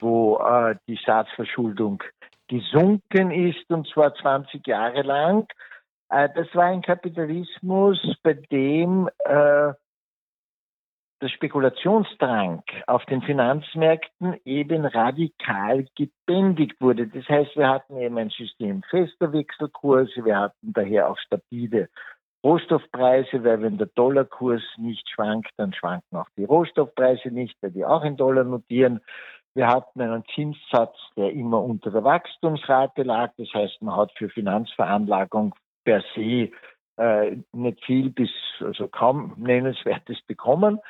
wo 0.00 0.38
äh, 0.38 0.76
die 0.86 0.96
Staatsverschuldung 0.96 2.02
gesunken 2.48 3.30
ist 3.30 3.70
und 3.70 3.86
zwar 3.88 4.14
20 4.14 4.66
Jahre 4.66 5.02
lang. 5.02 5.46
Äh, 6.10 6.28
das 6.34 6.52
war 6.54 6.64
ein 6.64 6.82
Kapitalismus, 6.82 7.98
bei 8.22 8.34
dem 8.34 9.08
äh, 9.24 9.72
der 11.20 11.28
Spekulationsdrang 11.28 12.62
auf 12.86 13.04
den 13.06 13.22
Finanzmärkten 13.22 14.36
eben 14.44 14.84
radikal 14.84 15.86
gebändigt 15.96 16.80
wurde. 16.80 17.08
Das 17.08 17.28
heißt, 17.28 17.56
wir 17.56 17.68
hatten 17.68 17.98
eben 17.98 18.18
ein 18.18 18.30
System 18.30 18.82
fester 18.84 19.32
Wechselkurse, 19.32 20.24
wir 20.24 20.38
hatten 20.38 20.72
daher 20.72 21.10
auch 21.10 21.18
stabile 21.18 21.88
Rohstoffpreise, 22.44 23.42
weil 23.42 23.62
wenn 23.62 23.78
der 23.78 23.88
Dollarkurs 23.88 24.62
nicht 24.76 25.08
schwankt, 25.10 25.50
dann 25.56 25.72
schwanken 25.72 26.16
auch 26.16 26.28
die 26.36 26.44
Rohstoffpreise 26.44 27.30
nicht, 27.30 27.56
weil 27.60 27.72
die 27.72 27.84
auch 27.84 28.04
in 28.04 28.16
Dollar 28.16 28.44
notieren. 28.44 29.00
Wir 29.54 29.66
hatten 29.66 30.00
einen 30.00 30.24
Zinssatz, 30.34 30.96
der 31.16 31.32
immer 31.32 31.60
unter 31.60 31.90
der 31.90 32.04
Wachstumsrate 32.04 33.02
lag. 33.02 33.32
Das 33.38 33.52
heißt, 33.52 33.82
man 33.82 33.96
hat 33.96 34.12
für 34.16 34.28
Finanzveranlagung 34.28 35.54
per 35.84 36.02
se 36.14 36.50
äh, 36.98 37.36
nicht 37.52 37.84
viel 37.84 38.10
bis 38.10 38.30
also 38.60 38.88
kaum 38.88 39.34
nennenswertes 39.38 40.20
bekommen. 40.26 40.80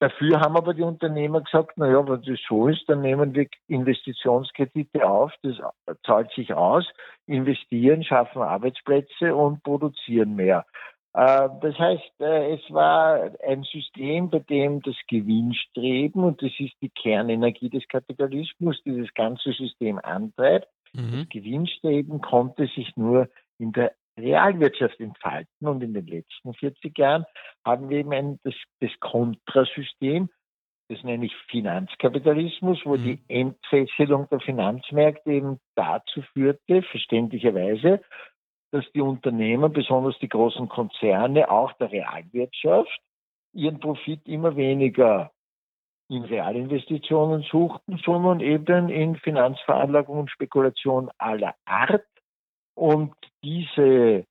Dafür 0.00 0.40
haben 0.40 0.56
aber 0.56 0.74
die 0.74 0.82
Unternehmer 0.82 1.40
gesagt, 1.40 1.72
na 1.76 1.90
ja, 1.90 2.06
wenn 2.08 2.22
das 2.22 2.38
so 2.48 2.68
ist, 2.68 2.88
dann 2.88 3.00
nehmen 3.00 3.34
wir 3.34 3.48
Investitionskredite 3.66 5.04
auf, 5.08 5.32
das 5.42 5.56
zahlt 6.06 6.30
sich 6.32 6.54
aus, 6.54 6.88
investieren, 7.26 8.04
schaffen 8.04 8.42
Arbeitsplätze 8.42 9.34
und 9.34 9.62
produzieren 9.64 10.36
mehr. 10.36 10.64
Äh, 11.14 11.48
das 11.60 11.76
heißt, 11.76 12.20
äh, 12.20 12.54
es 12.54 12.72
war 12.72 13.30
ein 13.44 13.64
System, 13.64 14.30
bei 14.30 14.38
dem 14.38 14.80
das 14.82 14.94
Gewinnstreben, 15.08 16.22
und 16.22 16.40
das 16.42 16.52
ist 16.58 16.74
die 16.80 16.90
Kernenergie 16.90 17.70
des 17.70 17.88
Kapitalismus, 17.88 18.80
dieses 18.84 19.12
ganze 19.14 19.52
System 19.52 19.98
antreibt, 19.98 20.68
Mhm. 20.92 21.20
Das 21.20 21.28
Gewinnstreben 21.28 22.20
konnte 22.20 22.66
sich 22.66 22.96
nur 22.96 23.28
in 23.58 23.72
der 23.72 23.92
Realwirtschaft 24.18 25.00
entfalten 25.00 25.66
und 25.66 25.82
in 25.82 25.94
den 25.94 26.06
letzten 26.06 26.54
40 26.54 26.96
Jahren 26.98 27.24
haben 27.64 27.88
wir 27.88 27.98
eben 27.98 28.12
ein, 28.12 28.38
das, 28.44 28.54
das 28.80 28.90
Kontrasystem, 29.00 30.28
das 30.88 31.02
nenne 31.04 31.26
ich 31.26 31.34
Finanzkapitalismus, 31.50 32.80
wo 32.84 32.96
mhm. 32.96 33.04
die 33.04 33.22
Entfesselung 33.28 34.28
der 34.30 34.40
Finanzmärkte 34.40 35.30
eben 35.30 35.60
dazu 35.74 36.22
führte, 36.32 36.82
verständlicherweise, 36.82 38.02
dass 38.70 38.84
die 38.92 39.00
Unternehmen, 39.00 39.72
besonders 39.72 40.18
die 40.18 40.28
großen 40.28 40.68
Konzerne, 40.68 41.50
auch 41.50 41.72
der 41.74 41.92
Realwirtschaft, 41.92 43.00
ihren 43.52 43.80
Profit 43.80 44.26
immer 44.26 44.56
weniger 44.56 45.30
in 46.10 46.24
Realinvestitionen 46.24 47.42
suchten, 47.42 48.00
sondern 48.04 48.40
eben 48.40 48.88
in 48.88 49.16
Finanzveranlagung 49.16 50.20
und 50.20 50.30
Spekulation 50.30 51.10
aller 51.18 51.54
Art. 51.66 52.04
Und 52.78 53.12
diese 53.42 54.24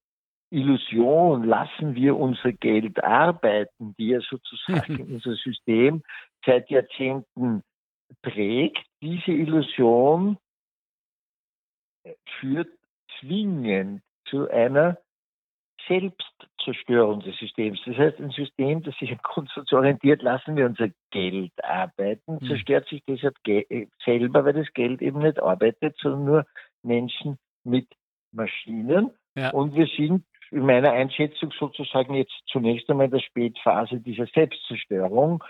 Illusion, 0.52 1.44
lassen 1.44 1.96
wir 1.96 2.16
unser 2.16 2.54
Geld 2.54 3.04
arbeiten, 3.04 3.94
die 3.98 4.08
ja 4.08 4.22
sozusagen 4.22 5.02
unser 5.14 5.36
System 5.36 6.02
seit 6.46 6.70
Jahrzehnten 6.70 7.62
prägt, 8.22 8.86
diese 9.02 9.32
Illusion 9.32 10.38
führt 12.40 12.70
zwingend 13.20 14.02
zu 14.30 14.50
einer 14.50 14.98
Selbstzerstörung 15.90 17.20
des 17.20 17.36
Systems. 17.36 17.82
Das 17.86 17.98
heißt, 17.98 18.20
ein 18.20 18.32
System, 18.32 18.82
das 18.82 18.96
sich 18.98 19.12
am 19.12 19.20
Grundsatz 19.22 19.74
orientiert, 19.74 20.22
lassen 20.22 20.56
wir 20.56 20.68
unser 20.68 20.88
Geld 21.12 21.52
arbeiten, 21.66 22.40
hm. 22.40 22.48
zerstört 22.48 22.88
sich 22.88 23.04
deshalb 23.06 23.36
äh, 23.46 23.88
selber, 24.06 24.46
weil 24.46 24.54
das 24.54 24.72
Geld 24.74 25.02
eben 25.02 25.20
nicht 25.20 25.42
arbeitet, 25.42 25.98
sondern 26.00 26.24
nur 26.24 26.46
Menschen 26.82 27.38
mit 27.66 27.88
Maschinen. 28.38 29.12
Ja. 29.36 29.50
Und 29.50 29.76
wir 29.76 29.88
sind 29.88 30.24
in 30.52 30.66
meiner 30.66 30.92
Einschätzung 30.92 31.52
sozusagen 31.60 32.14
jetzt 32.14 32.42
zunächst 32.48 32.90
einmal 32.90 33.08
in 33.08 33.12
der 33.12 33.20
Spätphase 33.20 34.00
dieser 34.00 34.28
Selbstzerstörung. 34.28 35.44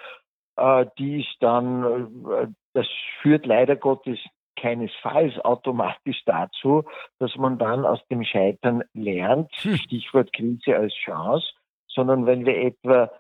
Äh, 0.56 0.88
die 0.98 1.22
ist 1.22 1.36
dann, 1.40 2.26
äh, 2.32 2.48
das 2.74 2.88
führt 3.22 3.46
leider 3.46 3.76
Gottes 3.76 4.18
keinesfalls 4.60 5.38
automatisch 5.46 6.24
dazu, 6.26 6.84
dass 7.20 7.36
man 7.36 7.60
dann 7.60 7.86
aus 7.86 8.00
dem 8.10 8.24
Scheitern 8.24 8.84
lernt, 8.94 9.52
hm. 9.62 9.78
Stichwort 9.78 10.34
Krise 10.34 10.76
als 10.76 10.94
Chance, 10.96 11.46
sondern 11.88 12.26
wenn 12.26 12.46
wir 12.46 12.58
etwa 12.58 13.12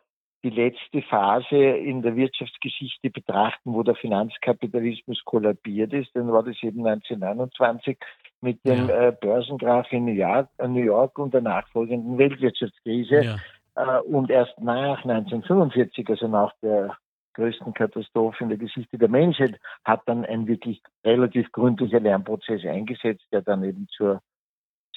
die 0.50 0.56
letzte 0.56 1.02
Phase 1.02 1.56
in 1.58 2.02
der 2.02 2.16
Wirtschaftsgeschichte 2.16 3.10
betrachten, 3.10 3.74
wo 3.74 3.84
der 3.84 3.96
Finanzkapitalismus 3.96 5.22
kollabiert 5.26 5.92
ist, 5.94 6.10
dann 6.14 6.32
war 6.32 6.44
das 6.44 6.56
eben 6.64 6.86
1929 6.86 7.98
mit 8.42 8.64
dem 8.66 8.88
ja. 8.88 9.08
äh, 9.08 9.12
Börsengraf 9.20 9.92
in 9.92 10.06
New 10.06 10.14
York, 10.14 10.48
äh, 10.58 10.68
New 10.68 10.84
York, 10.84 11.18
und 11.20 11.34
der 11.34 11.42
nachfolgenden 11.42 12.18
Weltwirtschaftskrise. 12.18 13.24
Ja. 13.24 13.38
Äh, 13.76 14.02
und 14.02 14.30
erst 14.30 14.60
nach 14.60 15.04
1945, 15.04 16.10
also 16.10 16.28
nach 16.28 16.54
der 16.62 16.96
größten 17.34 17.74
Katastrophe 17.74 18.44
in 18.44 18.50
der 18.50 18.58
Geschichte 18.58 18.98
der 18.98 19.10
Menschheit, 19.10 19.60
hat 19.84 20.02
dann 20.06 20.24
ein 20.26 20.48
wirklich 20.48 20.82
relativ 21.04 21.52
gründlicher 21.52 22.00
Lernprozess 22.00 22.64
eingesetzt, 22.66 23.26
der 23.32 23.42
dann 23.42 23.64
eben 23.64 23.88
zur, 23.96 24.22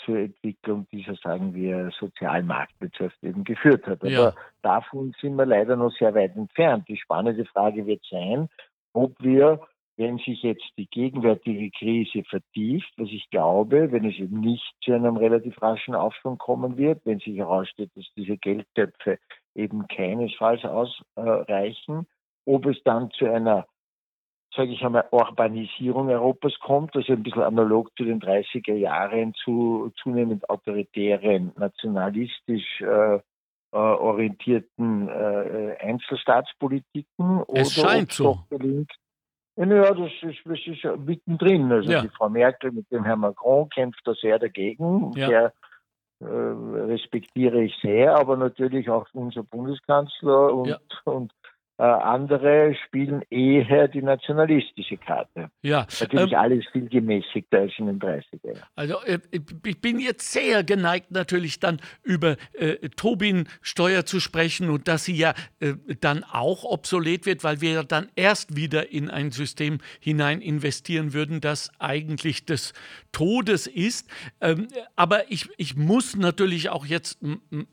zur 0.04 0.18
Entwicklung 0.18 0.86
dieser, 0.92 1.14
sagen 1.16 1.54
wir, 1.54 1.90
Sozialmarktwirtschaft 1.98 3.22
eben 3.22 3.44
geführt 3.44 3.86
hat. 3.86 4.00
Aber 4.00 4.10
ja. 4.10 4.34
davon 4.62 5.14
sind 5.20 5.36
wir 5.36 5.46
leider 5.46 5.76
noch 5.76 5.92
sehr 5.92 6.14
weit 6.14 6.36
entfernt. 6.36 6.88
Die 6.88 6.96
spannende 6.96 7.44
Frage 7.44 7.86
wird 7.86 8.04
sein, 8.10 8.48
ob 8.92 9.14
wir 9.20 9.60
wenn 10.00 10.16
sich 10.16 10.42
jetzt 10.42 10.64
die 10.78 10.86
gegenwärtige 10.86 11.70
Krise 11.70 12.24
vertieft, 12.24 12.90
was 12.96 13.10
ich 13.10 13.28
glaube, 13.28 13.92
wenn 13.92 14.06
es 14.06 14.16
eben 14.16 14.40
nicht 14.40 14.64
zu 14.82 14.94
einem 14.94 15.18
relativ 15.18 15.60
raschen 15.60 15.94
Aufschwung 15.94 16.38
kommen 16.38 16.78
wird, 16.78 17.04
wenn 17.04 17.18
sich 17.18 17.36
herausstellt, 17.36 17.90
dass 17.94 18.06
diese 18.16 18.38
Geldtöpfe 18.38 19.18
eben 19.54 19.86
keinesfalls 19.88 20.64
ausreichen, 20.64 22.06
ob 22.46 22.64
es 22.64 22.82
dann 22.82 23.10
zu 23.10 23.26
einer, 23.30 23.66
sage 24.54 24.72
ich 24.72 24.84
einmal, 24.84 25.06
Urbanisierung 25.10 26.08
Europas 26.08 26.58
kommt, 26.60 26.96
also 26.96 27.12
ein 27.12 27.22
bisschen 27.22 27.42
analog 27.42 27.90
zu 27.96 28.04
den 28.04 28.20
30er 28.20 28.74
Jahren 28.74 29.34
zu 29.34 29.92
zunehmend 30.02 30.48
autoritären, 30.50 31.52
nationalistisch 31.56 32.80
äh, 32.80 33.20
äh, 33.72 33.76
orientierten 33.76 35.08
äh, 35.08 35.76
Einzelstaatspolitiken. 35.80 37.44
Es 37.52 37.78
oder 37.78 37.88
scheint 37.88 38.12
so. 38.12 38.40
Gelingt, 38.50 38.90
ja, 39.56 39.94
das 39.94 40.10
ist, 40.22 40.38
das 40.44 40.58
ist 40.66 40.84
mittendrin. 41.06 41.70
Also 41.70 41.90
ja. 41.90 42.02
die 42.02 42.08
Frau 42.08 42.28
Merkel 42.28 42.72
mit 42.72 42.90
dem 42.90 43.04
Herrn 43.04 43.20
Macron 43.20 43.68
kämpft 43.68 44.00
da 44.04 44.14
sehr 44.14 44.38
dagegen. 44.38 45.12
Ja. 45.14 45.28
Der 45.28 45.52
äh, 46.20 46.24
respektiere 46.24 47.62
ich 47.62 47.74
sehr, 47.82 48.16
aber 48.16 48.36
natürlich 48.36 48.90
auch 48.90 49.06
unser 49.12 49.42
Bundeskanzler 49.42 50.52
und, 50.52 50.68
ja. 50.68 50.78
und 51.04 51.32
äh, 51.80 51.82
andere 51.82 52.76
spielen 52.86 53.22
eher 53.30 53.88
die 53.88 54.02
nationalistische 54.02 54.98
Karte. 54.98 55.50
Ja. 55.62 55.86
Natürlich 55.98 56.32
ähm, 56.32 56.38
alles 56.38 56.66
viel 56.72 56.90
gemäßigter 56.90 57.60
als 57.60 57.72
in 57.78 57.86
den 57.86 57.98
30er 57.98 58.48
Jahren. 58.48 58.68
Also 58.76 59.00
äh, 59.06 59.18
ich 59.64 59.80
bin 59.80 59.98
jetzt 59.98 60.30
sehr 60.30 60.62
geneigt, 60.62 61.10
natürlich 61.10 61.58
dann 61.58 61.80
über 62.02 62.36
äh, 62.52 62.90
Tobin-Steuer 62.90 64.04
zu 64.04 64.20
sprechen 64.20 64.68
und 64.68 64.88
dass 64.88 65.06
sie 65.06 65.16
ja 65.16 65.32
äh, 65.60 65.72
dann 66.02 66.22
auch 66.22 66.64
obsolet 66.64 67.24
wird, 67.24 67.44
weil 67.44 67.62
wir 67.62 67.72
ja 67.72 67.82
dann 67.82 68.08
erst 68.14 68.56
wieder 68.56 68.92
in 68.92 69.08
ein 69.08 69.30
System 69.30 69.78
hinein 70.00 70.42
investieren 70.42 71.14
würden, 71.14 71.40
das 71.40 71.70
eigentlich 71.78 72.44
des 72.44 72.74
Todes 73.10 73.66
ist. 73.66 74.06
Ähm, 74.42 74.68
aber 74.96 75.32
ich, 75.32 75.48
ich 75.56 75.76
muss 75.76 76.14
natürlich 76.14 76.68
auch 76.68 76.84
jetzt 76.84 77.20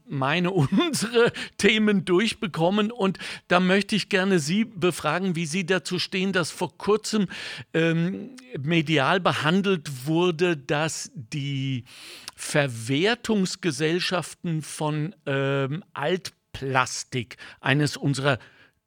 meine, 0.08 0.52
unsere 0.52 1.34
Themen 1.58 2.06
durchbekommen 2.06 2.90
und 2.90 3.20
da 3.50 3.60
möchte 3.60 3.97
ich 3.97 3.97
ich 3.98 4.10
gerne 4.10 4.40
Sie 4.40 4.66
befragen, 4.66 5.36
wie 5.36 5.46
Sie 5.46 5.64
dazu 5.66 6.00
stehen, 6.00 6.32
dass 6.32 6.50
vor 6.52 6.78
kurzem 6.78 7.28
ähm, 7.74 8.38
medial 8.58 9.20
behandelt 9.20 10.06
wurde, 10.06 10.56
dass 10.56 11.12
die 11.14 11.84
Verwertungsgesellschaften 12.36 14.62
von 14.62 15.14
ähm, 15.26 15.84
Altplastik, 15.94 17.36
eines 17.60 17.98
unserer 17.98 18.40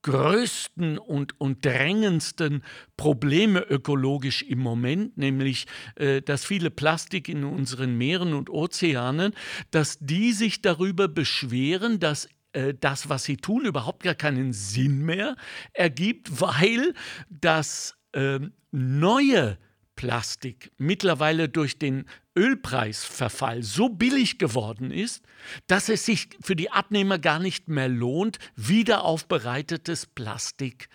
größten 0.03 0.99
und, 0.99 1.41
und 1.41 1.65
drängendsten 1.65 2.63
Probleme 2.97 3.61
ökologisch 3.61 4.43
im 4.43 4.61
Moment, 4.61 5.19
nämlich 5.19 5.67
äh, 5.97 6.23
das 6.23 6.45
viele 6.45 6.71
Plastik 6.71 7.29
in 7.29 7.45
unseren 7.45 7.99
Meeren 7.99 8.33
und 8.33 8.49
Ozeanen, 8.49 9.35
dass 9.71 9.99
die 9.99 10.33
sich 10.33 10.63
darüber 10.63 11.09
beschweren, 11.09 12.01
dass 12.01 12.29
äh, 12.53 12.75
das, 12.79 13.09
was 13.09 13.25
sie 13.25 13.37
tun, 13.37 13.65
überhaupt 13.65 14.03
gar 14.03 14.15
keinen 14.15 14.53
Sinn 14.53 15.05
mehr 15.05 15.37
ergibt, 15.73 16.41
weil 16.41 16.95
das 17.29 17.97
äh, 18.13 18.41
neue 18.71 19.59
Plastik 19.97 20.73
mittlerweile 20.79 21.49
durch 21.49 21.79
den 21.79 22.07
Ölpreisverfall 22.35 23.63
so 23.63 23.91
billig 23.91 24.39
geworden 24.39 24.91
ist, 24.91 25.23
dass 25.67 25.89
es 25.91 26.07
sich 26.07 26.31
für 26.41 26.57
die 26.57 26.71
Abnehmer 26.71 27.19
gar 27.19 27.39
nicht 27.39 27.69
mehr 27.69 27.89
lohnt, 27.89 28.39
wiederaufbereitetes 28.57 30.07
Plastik 30.07 30.89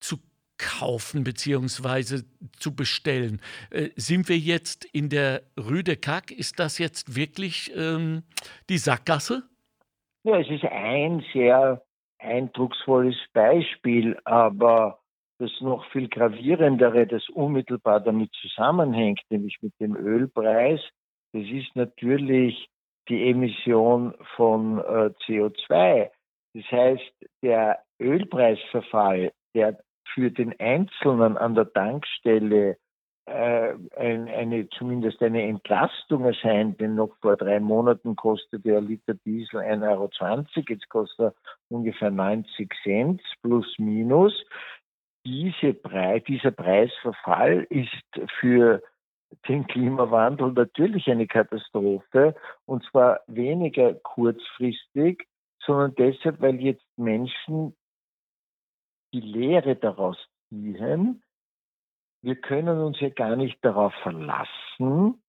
zu 0.00 0.18
kaufen 0.58 1.22
bzw. 1.22 2.22
zu 2.58 2.74
bestellen. 2.74 3.40
Äh, 3.70 3.90
sind 3.96 4.28
wir 4.28 4.38
jetzt 4.38 4.84
in 4.86 5.08
der 5.08 5.42
Rüde 5.56 5.96
Kack? 5.96 6.30
Ist 6.30 6.58
das 6.58 6.78
jetzt 6.78 7.14
wirklich 7.14 7.72
ähm, 7.76 8.24
die 8.68 8.78
Sackgasse? 8.78 9.48
Ja, 10.26 10.40
es 10.40 10.50
ist 10.50 10.64
ein 10.64 11.24
sehr 11.32 11.80
eindrucksvolles 12.18 13.14
Beispiel, 13.32 14.18
aber 14.24 14.98
das 15.38 15.52
noch 15.60 15.88
viel 15.92 16.08
gravierendere, 16.08 17.06
das 17.06 17.28
unmittelbar 17.28 18.00
damit 18.00 18.32
zusammenhängt, 18.40 19.20
nämlich 19.30 19.56
mit 19.62 19.72
dem 19.78 19.94
Ölpreis, 19.94 20.80
das 21.32 21.44
ist 21.44 21.76
natürlich 21.76 22.66
die 23.08 23.30
Emission 23.30 24.14
von 24.34 24.78
äh, 24.78 25.12
CO2. 25.26 26.10
Das 26.54 26.64
heißt, 26.72 27.12
der 27.44 27.84
Ölpreisverfall, 28.00 29.30
der 29.54 29.78
für 30.12 30.32
den 30.32 30.58
Einzelnen 30.58 31.36
an 31.36 31.54
der 31.54 31.72
Tankstelle 31.72 32.78
äh, 33.26 33.74
ein, 33.96 34.28
eine 34.28 34.68
zumindest 34.70 35.20
eine 35.20 35.42
Entlastung 35.42 36.24
erscheint, 36.24 36.80
denn 36.80 36.94
noch 36.94 37.16
vor 37.20 37.36
drei 37.36 37.58
Monaten 37.58 38.14
kostete 38.14 38.60
der 38.60 38.80
Liter 38.80 39.14
Diesel 39.14 39.60
1,20 39.60 39.88
Euro, 39.90 40.10
jetzt 40.68 40.88
kostet 40.88 41.18
er 41.20 41.34
ungefähr 41.68 42.10
90 42.10 42.72
Cent 42.82 43.22
plus 43.42 43.66
minus. 43.78 44.32
Diese 45.24 45.74
Pre 45.74 46.20
dieser 46.20 46.52
Preisverfall 46.52 47.66
ist 47.68 48.30
für 48.38 48.80
den 49.48 49.66
Klimawandel 49.66 50.52
natürlich 50.52 51.08
eine 51.10 51.26
Katastrophe 51.26 52.36
und 52.64 52.84
zwar 52.84 53.22
weniger 53.26 53.94
kurzfristig, 53.94 55.26
sondern 55.64 55.96
deshalb, 55.96 56.40
weil 56.40 56.60
jetzt 56.60 56.86
Menschen 56.96 57.74
die 59.12 59.20
Lehre 59.20 59.74
daraus 59.74 60.16
ziehen, 60.48 61.24
wir 62.26 62.34
können 62.34 62.80
uns 62.80 62.98
ja 62.98 63.08
gar 63.08 63.36
nicht 63.36 63.56
darauf 63.64 63.94
verlassen, 64.02 65.22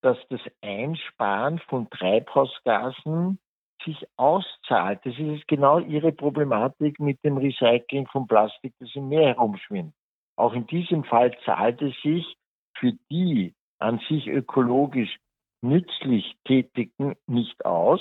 dass 0.00 0.18
das 0.30 0.40
Einsparen 0.60 1.60
von 1.60 1.88
Treibhausgasen 1.90 3.38
sich 3.84 4.04
auszahlt. 4.16 4.98
Das 5.04 5.16
ist 5.16 5.46
genau 5.46 5.78
Ihre 5.78 6.10
Problematik 6.10 6.98
mit 6.98 7.22
dem 7.24 7.36
Recycling 7.36 8.08
von 8.08 8.26
Plastik, 8.26 8.74
das 8.80 8.90
im 8.96 9.10
Meer 9.10 9.28
herumschwimmt. 9.28 9.94
Auch 10.34 10.54
in 10.54 10.66
diesem 10.66 11.04
Fall 11.04 11.38
zahlt 11.44 11.80
es 11.82 11.94
sich 12.02 12.36
für 12.76 12.94
die 13.08 13.54
an 13.78 14.00
sich 14.08 14.26
ökologisch 14.26 15.20
nützlich 15.60 16.36
Tätigen 16.44 17.14
nicht 17.28 17.64
aus, 17.64 18.00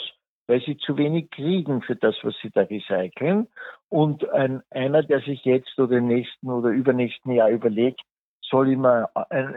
weil 0.51 0.61
sie 0.61 0.75
zu 0.75 0.97
wenig 0.97 1.31
kriegen 1.31 1.81
für 1.81 1.95
das, 1.95 2.13
was 2.23 2.35
sie 2.41 2.49
da 2.49 2.63
recyceln. 2.63 3.47
Und 3.87 4.29
ein, 4.31 4.61
einer, 4.69 5.01
der 5.01 5.21
sich 5.21 5.45
jetzt 5.45 5.79
oder 5.79 5.97
im 5.97 6.07
nächsten 6.07 6.49
oder 6.49 6.69
übernächsten 6.69 7.31
Jahr 7.31 7.49
überlegt, 7.49 8.01
soll 8.41 8.69
ich 8.71 8.77
mal, 8.77 9.07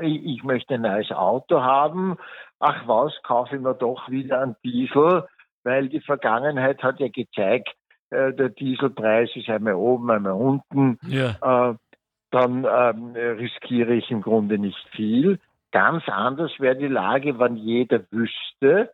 ich 0.03 0.45
möchte 0.45 0.75
ein 0.75 0.83
neues 0.83 1.11
Auto 1.11 1.61
haben, 1.61 2.17
ach 2.61 2.87
was, 2.87 3.13
kaufe 3.25 3.57
ich 3.57 3.61
mir 3.61 3.75
doch 3.75 4.09
wieder 4.09 4.41
einen 4.41 4.55
Diesel, 4.65 5.27
weil 5.65 5.89
die 5.89 6.01
Vergangenheit 6.01 6.81
hat 6.85 7.01
ja 7.01 7.09
gezeigt, 7.09 7.75
äh, 8.11 8.33
der 8.33 8.51
Dieselpreis 8.51 9.31
ist 9.35 9.49
einmal 9.49 9.75
oben, 9.75 10.13
einmal 10.13 10.35
unten. 10.35 10.97
Ja. 11.09 11.71
Äh, 11.71 11.75
dann 12.31 12.65
ähm, 12.71 13.17
riskiere 13.17 13.95
ich 13.95 14.13
im 14.13 14.23
Grunde 14.23 14.59
nicht 14.59 14.89
viel. 14.91 15.41
Ganz 15.73 16.05
anders 16.09 16.53
wäre 16.61 16.77
die 16.77 16.87
Lage, 16.87 17.41
wenn 17.41 17.57
jeder 17.57 18.01
wüsste, 18.13 18.93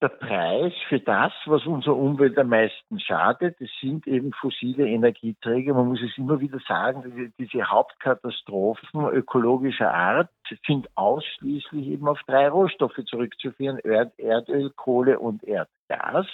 der 0.00 0.08
Preis 0.08 0.72
für 0.88 1.00
das, 1.00 1.32
was 1.46 1.66
unserer 1.66 1.96
Umwelt 1.96 2.38
am 2.38 2.48
meisten 2.48 3.00
schadet, 3.00 3.60
das 3.60 3.68
sind 3.80 4.06
eben 4.06 4.32
fossile 4.32 4.86
Energieträger. 4.86 5.74
Man 5.74 5.88
muss 5.88 6.00
es 6.00 6.16
immer 6.16 6.40
wieder 6.40 6.60
sagen, 6.66 7.32
diese, 7.38 7.68
Hauptkatastrophen 7.68 9.06
ökologischer 9.10 9.92
Art 9.92 10.30
sind 10.66 10.88
ausschließlich 10.94 11.86
eben 11.86 12.06
auf 12.06 12.20
drei 12.26 12.48
Rohstoffe 12.48 13.00
zurückzuführen, 13.06 13.78
Erd, 13.78 14.16
Erdöl, 14.18 14.70
Kohle 14.70 15.18
und 15.18 15.42
Erdgas. 15.42 16.26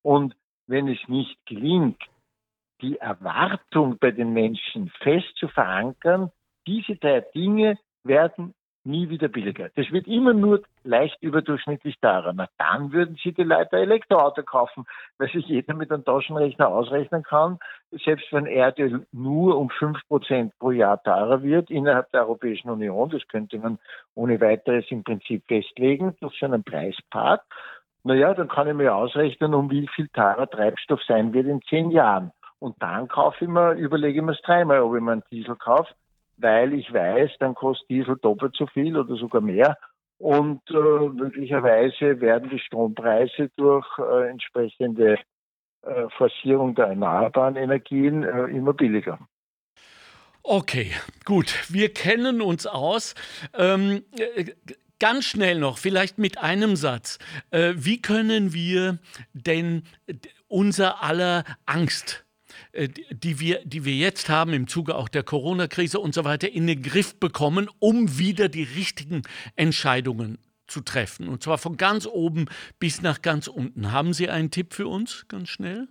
Und 0.00 0.34
wenn 0.66 0.88
es 0.88 0.98
nicht 1.08 1.36
gelingt, 1.46 2.02
die 2.80 2.98
Erwartung 2.98 3.98
bei 3.98 4.10
den 4.10 4.32
Menschen 4.32 4.90
fest 5.00 5.36
zu 5.36 5.48
verankern, 5.48 6.30
diese 6.66 6.96
drei 6.96 7.20
Dinge 7.20 7.78
werden 8.04 8.54
nie 8.84 9.08
wieder 9.08 9.28
billiger. 9.28 9.70
Das 9.76 9.90
wird 9.92 10.06
immer 10.06 10.34
nur 10.34 10.62
leicht 10.84 11.22
überdurchschnittlich 11.22 11.98
teurer. 12.00 12.32
Na, 12.34 12.48
dann 12.58 12.92
würden 12.92 13.16
Sie 13.22 13.32
die 13.32 13.42
Leute 13.42 13.76
ein 13.76 13.82
Elektroauto 13.82 14.42
kaufen, 14.42 14.84
weil 15.18 15.30
sich 15.30 15.46
jeder 15.46 15.74
mit 15.74 15.90
einem 15.90 16.04
Taschenrechner 16.04 16.68
ausrechnen 16.68 17.22
kann, 17.22 17.58
selbst 18.04 18.32
wenn 18.32 18.46
Erdöl 18.46 19.06
nur 19.12 19.58
um 19.58 19.70
fünf 19.70 19.98
Prozent 20.08 20.52
pro 20.58 20.70
Jahr 20.70 21.02
teurer 21.02 21.42
wird 21.42 21.70
innerhalb 21.70 22.10
der 22.12 22.22
Europäischen 22.22 22.70
Union, 22.70 23.10
das 23.10 23.26
könnte 23.28 23.58
man 23.58 23.78
ohne 24.14 24.40
weiteres 24.40 24.84
im 24.90 25.04
Prinzip 25.04 25.44
festlegen 25.46 26.16
durch 26.20 26.38
so 26.38 26.46
einen 26.46 26.64
Preispart, 26.64 27.42
naja, 28.04 28.34
dann 28.34 28.48
kann 28.48 28.66
ich 28.66 28.74
mir 28.74 28.94
ausrechnen, 28.94 29.54
um 29.54 29.70
wie 29.70 29.86
viel 29.94 30.08
teurer 30.08 30.50
Treibstoff 30.50 31.00
sein 31.06 31.32
wird 31.32 31.46
in 31.46 31.62
zehn 31.62 31.92
Jahren. 31.92 32.32
Und 32.58 32.80
dann 32.82 33.06
kaufe 33.08 33.44
ich 33.44 33.50
mir, 33.50 33.72
überlege 33.74 34.18
ich 34.18 34.24
mir 34.24 34.32
es 34.32 34.42
dreimal, 34.42 34.80
ob 34.80 34.96
ich 34.96 35.00
mir 35.00 35.12
einen 35.12 35.22
Diesel 35.30 35.56
kaufe 35.56 35.92
weil 36.42 36.74
ich 36.74 36.92
weiß, 36.92 37.30
dann 37.38 37.54
kostet 37.54 37.88
Diesel 37.88 38.16
doppelt 38.20 38.54
so 38.56 38.66
viel 38.66 38.96
oder 38.96 39.16
sogar 39.16 39.40
mehr. 39.40 39.78
Und 40.18 40.60
äh, 40.70 41.08
möglicherweise 41.08 42.20
werden 42.20 42.50
die 42.50 42.60
Strompreise 42.60 43.50
durch 43.56 43.86
äh, 43.98 44.28
entsprechende 44.30 45.18
äh, 45.82 46.08
Forcierung 46.16 46.74
der 46.76 46.86
erneuerbaren 46.86 47.56
Energien 47.56 48.22
äh, 48.22 48.44
immer 48.44 48.72
billiger. 48.72 49.18
Okay, 50.44 50.92
gut. 51.24 51.64
Wir 51.68 51.92
kennen 51.92 52.40
uns 52.40 52.66
aus. 52.66 53.14
Ähm, 53.54 54.04
äh, 54.16 54.52
ganz 55.00 55.24
schnell 55.24 55.58
noch, 55.58 55.78
vielleicht 55.78 56.18
mit 56.18 56.38
einem 56.38 56.76
Satz. 56.76 57.18
Äh, 57.50 57.74
wie 57.76 58.00
können 58.00 58.52
wir 58.52 58.98
denn 59.32 59.82
unser 60.46 61.02
aller 61.02 61.44
Angst 61.66 62.24
die 62.74 63.40
wir, 63.40 63.60
die 63.64 63.84
wir 63.84 63.94
jetzt 63.94 64.28
haben 64.28 64.52
im 64.52 64.68
Zuge 64.68 64.96
auch 64.96 65.08
der 65.08 65.22
Corona-Krise 65.22 65.98
und 65.98 66.14
so 66.14 66.24
weiter, 66.24 66.50
in 66.50 66.66
den 66.66 66.82
Griff 66.82 67.18
bekommen, 67.18 67.68
um 67.78 68.18
wieder 68.18 68.48
die 68.48 68.62
richtigen 68.62 69.22
Entscheidungen 69.56 70.38
zu 70.66 70.80
treffen. 70.80 71.28
Und 71.28 71.42
zwar 71.42 71.58
von 71.58 71.76
ganz 71.76 72.06
oben 72.06 72.46
bis 72.78 73.02
nach 73.02 73.22
ganz 73.22 73.46
unten. 73.46 73.92
Haben 73.92 74.12
Sie 74.12 74.28
einen 74.28 74.50
Tipp 74.50 74.72
für 74.72 74.88
uns, 74.88 75.26
ganz 75.28 75.48
schnell? 75.48 75.88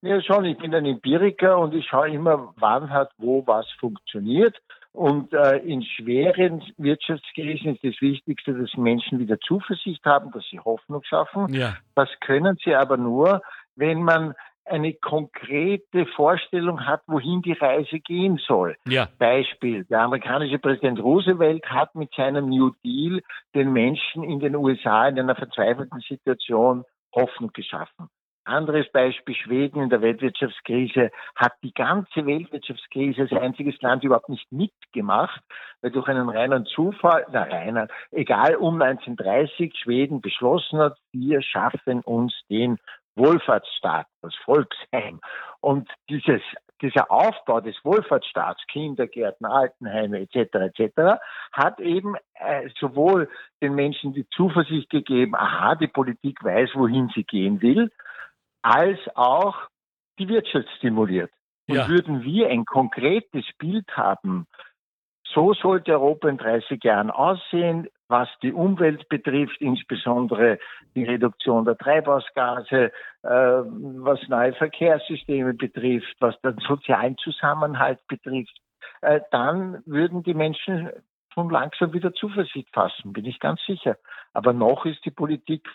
Ja, 0.00 0.22
schon. 0.22 0.44
Ich 0.44 0.58
bin 0.58 0.74
ein 0.74 0.84
Empiriker 0.84 1.58
und 1.58 1.74
ich 1.74 1.86
schaue 1.86 2.10
immer, 2.10 2.54
wann 2.56 2.90
hat 2.90 3.10
wo 3.18 3.46
was 3.46 3.66
funktioniert. 3.80 4.56
Und 4.92 5.32
äh, 5.32 5.58
in 5.58 5.82
schweren 5.82 6.62
Wirtschaftskrisen 6.76 7.74
ist 7.74 7.84
das 7.84 8.00
Wichtigste, 8.00 8.54
dass 8.54 8.76
Menschen 8.76 9.18
wieder 9.18 9.38
Zuversicht 9.40 10.04
haben, 10.04 10.32
dass 10.32 10.44
sie 10.50 10.58
Hoffnung 10.58 11.02
schaffen. 11.04 11.52
Ja. 11.52 11.76
Das 11.94 12.08
können 12.20 12.56
sie 12.64 12.74
aber 12.74 12.96
nur, 12.96 13.42
wenn 13.76 14.02
man 14.02 14.34
eine 14.70 14.94
konkrete 14.94 16.06
Vorstellung 16.06 16.86
hat, 16.86 17.02
wohin 17.06 17.42
die 17.42 17.52
Reise 17.52 18.00
gehen 18.00 18.38
soll. 18.46 18.76
Ja. 18.86 19.08
Beispiel, 19.18 19.84
der 19.84 20.00
amerikanische 20.00 20.58
Präsident 20.58 21.00
Roosevelt 21.00 21.64
hat 21.66 21.94
mit 21.94 22.12
seinem 22.14 22.48
New 22.48 22.70
Deal 22.84 23.22
den 23.54 23.72
Menschen 23.72 24.22
in 24.24 24.40
den 24.40 24.56
USA 24.56 25.08
in 25.08 25.18
einer 25.18 25.36
verzweifelten 25.36 26.00
Situation 26.00 26.84
Hoffnung 27.14 27.52
geschaffen. 27.52 28.08
Anderes 28.48 28.90
Beispiel, 28.92 29.34
Schweden 29.34 29.82
in 29.82 29.90
der 29.90 30.00
Weltwirtschaftskrise 30.00 31.10
hat 31.36 31.52
die 31.62 31.74
ganze 31.74 32.24
Weltwirtschaftskrise 32.24 33.22
als 33.22 33.32
einziges 33.32 33.78
Land 33.82 34.04
überhaupt 34.04 34.30
nicht 34.30 34.50
mitgemacht, 34.50 35.42
weil 35.82 35.90
durch 35.90 36.08
einen 36.08 36.30
reinen 36.30 36.64
Zufall, 36.64 37.26
na 37.30 37.42
reiner, 37.42 37.88
egal, 38.10 38.54
um 38.56 38.80
1930 38.80 39.76
Schweden 39.76 40.22
beschlossen 40.22 40.78
hat, 40.78 40.96
wir 41.12 41.42
schaffen 41.42 42.00
uns 42.00 42.32
den 42.48 42.78
Wohlfahrtsstaat, 43.18 44.06
das 44.22 44.34
Volksheim. 44.44 45.20
Und 45.60 45.90
dieses, 46.08 46.40
dieser 46.80 47.10
Aufbau 47.10 47.60
des 47.60 47.76
Wohlfahrtsstaats, 47.84 48.62
Kindergärten, 48.68 49.46
Altenheime 49.46 50.20
etc. 50.20 50.54
etc. 50.54 51.20
hat 51.52 51.80
eben 51.80 52.14
äh, 52.34 52.68
sowohl 52.78 53.28
den 53.60 53.74
Menschen 53.74 54.12
die 54.14 54.28
Zuversicht 54.30 54.88
gegeben, 54.90 55.34
aha, 55.34 55.74
die 55.74 55.88
Politik 55.88 56.42
weiß, 56.42 56.70
wohin 56.74 57.10
sie 57.14 57.24
gehen 57.24 57.60
will, 57.60 57.90
als 58.62 58.98
auch 59.14 59.56
die 60.18 60.28
Wirtschaft 60.28 60.68
stimuliert. 60.76 61.30
Und 61.68 61.76
ja. 61.76 61.88
würden 61.88 62.22
wir 62.22 62.48
ein 62.48 62.64
konkretes 62.64 63.44
Bild 63.58 63.86
haben, 63.96 64.46
so 65.34 65.52
sollte 65.52 65.92
Europa 65.92 66.28
in 66.28 66.38
30 66.38 66.82
Jahren 66.82 67.10
aussehen, 67.10 67.88
was 68.08 68.28
die 68.42 68.52
Umwelt 68.52 69.08
betrifft, 69.08 69.60
insbesondere 69.60 70.58
die 70.94 71.04
Reduktion 71.04 71.64
der 71.64 71.76
Treibhausgase, 71.76 72.90
äh, 73.22 73.28
was 73.28 74.20
neue 74.28 74.54
Verkehrssysteme 74.54 75.54
betrifft, 75.54 76.16
was 76.20 76.40
den 76.40 76.58
sozialen 76.66 77.16
Zusammenhalt 77.18 78.00
betrifft, 78.08 78.58
äh, 79.02 79.20
dann 79.30 79.82
würden 79.86 80.22
die 80.22 80.34
Menschen 80.34 80.90
schon 81.34 81.50
langsam 81.50 81.92
wieder 81.92 82.12
Zuversicht 82.14 82.68
fassen, 82.72 83.12
bin 83.12 83.26
ich 83.26 83.38
ganz 83.38 83.60
sicher. 83.66 83.96
Aber 84.32 84.52
noch 84.52 84.86
ist 84.86 85.04
die 85.04 85.10
Politik 85.10 85.68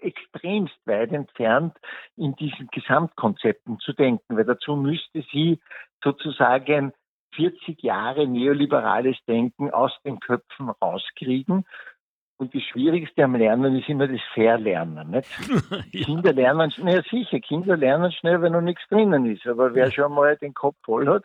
extremst 0.00 0.76
weit 0.86 1.12
entfernt, 1.12 1.76
in 2.16 2.34
diesen 2.34 2.68
Gesamtkonzepten 2.72 3.78
zu 3.78 3.92
denken, 3.92 4.36
weil 4.36 4.44
dazu 4.44 4.76
müsste 4.76 5.24
sie 5.32 5.60
sozusagen 6.02 6.92
40 7.36 7.82
Jahre 7.82 8.26
neoliberales 8.26 9.16
Denken 9.26 9.70
aus 9.70 9.92
den 10.04 10.20
Köpfen 10.20 10.70
rauskriegen. 10.70 11.64
Und 12.36 12.54
das 12.54 12.62
Schwierigste 12.62 13.24
am 13.24 13.36
Lernen 13.36 13.76
ist 13.78 13.88
immer 13.88 14.08
das 14.08 14.20
Verlernen. 14.32 15.10
Nicht? 15.10 15.28
ja. 15.92 16.04
Kinder 16.04 16.32
lernen, 16.32 16.72
naja 16.78 17.02
sicher, 17.08 17.38
Kinder 17.40 17.76
lernen 17.76 18.10
schnell, 18.12 18.42
wenn 18.42 18.52
noch 18.52 18.60
nichts 18.60 18.82
drinnen 18.88 19.26
ist. 19.26 19.46
Aber 19.46 19.74
wer 19.74 19.90
schon 19.92 20.12
mal 20.12 20.36
den 20.36 20.52
Kopf 20.52 20.76
voll 20.84 21.06
hat, 21.06 21.24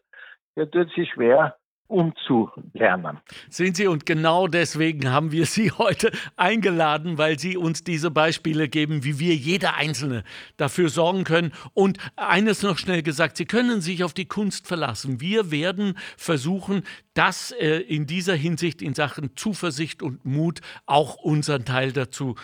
der 0.56 0.70
tut 0.70 0.92
sich 0.92 1.10
schwer, 1.10 1.58
umzulernen. 1.90 3.18
Sind 3.50 3.76
Sie 3.76 3.88
und 3.88 4.06
genau 4.06 4.48
deswegen 4.48 5.12
haben 5.12 5.32
wir 5.32 5.46
Sie 5.46 5.72
heute 5.78 6.12
eingeladen, 6.38 7.18
weil 7.18 7.38
Sie 7.38 7.58
uns 7.58 7.84
diese 7.84 8.12
Beispiele 8.12 8.70
geben, 8.70 9.04
wie 9.04 9.20
wir 9.20 9.36
jeder 9.36 9.76
Einzelne 9.76 10.24
dafür 10.56 10.90
sorgen 10.90 11.24
können. 11.24 11.52
Und 11.74 11.98
eines 12.16 12.62
noch 12.62 12.78
schnell 12.78 13.02
gesagt, 13.02 13.38
Sie 13.38 13.46
können 13.46 13.82
sich 13.82 14.04
auf 14.04 14.14
die 14.14 14.28
Kunst 14.28 14.68
verlassen. 14.68 15.20
Wir 15.20 15.52
werden 15.52 15.98
versuchen, 16.16 16.84
das 17.20 17.52
äh, 17.52 17.80
in 17.82 18.06
dieser 18.06 18.34
Hinsicht 18.34 18.82
in 18.82 18.94
Sachen 18.94 19.36
Zuversicht 19.36 20.02
und 20.02 20.24
Mut 20.24 20.62
auch 20.86 21.16
unseren 21.16 21.66
Teil 21.66 21.92
dazu 21.92 22.36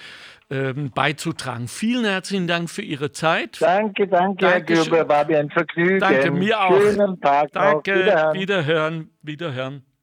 ähm, 0.49 0.91
beizutragen. 0.93 1.69
Vielen 1.69 2.03
herzlichen 2.03 2.45
Dank 2.45 2.69
für 2.69 2.81
Ihre 2.81 3.13
Zeit. 3.13 3.61
Danke, 3.61 4.05
danke, 4.05 4.45
Dankeschön. 4.45 4.83
Herr 4.83 5.03
Göber, 5.03 5.09
war 5.09 5.25
mir 5.25 5.39
ein 5.39 5.49
Vergnügen. 5.49 5.99
Danke, 5.99 6.29
mir 6.29 6.59
auch. 6.59 6.77
Schönen 6.77 7.21
Tag 7.21 7.53
danke, 7.53 7.91
noch. 7.91 8.33
Wiederhören. 8.33 8.33
Wiederhören. 8.33 9.09
Wiederhören. 9.21 9.94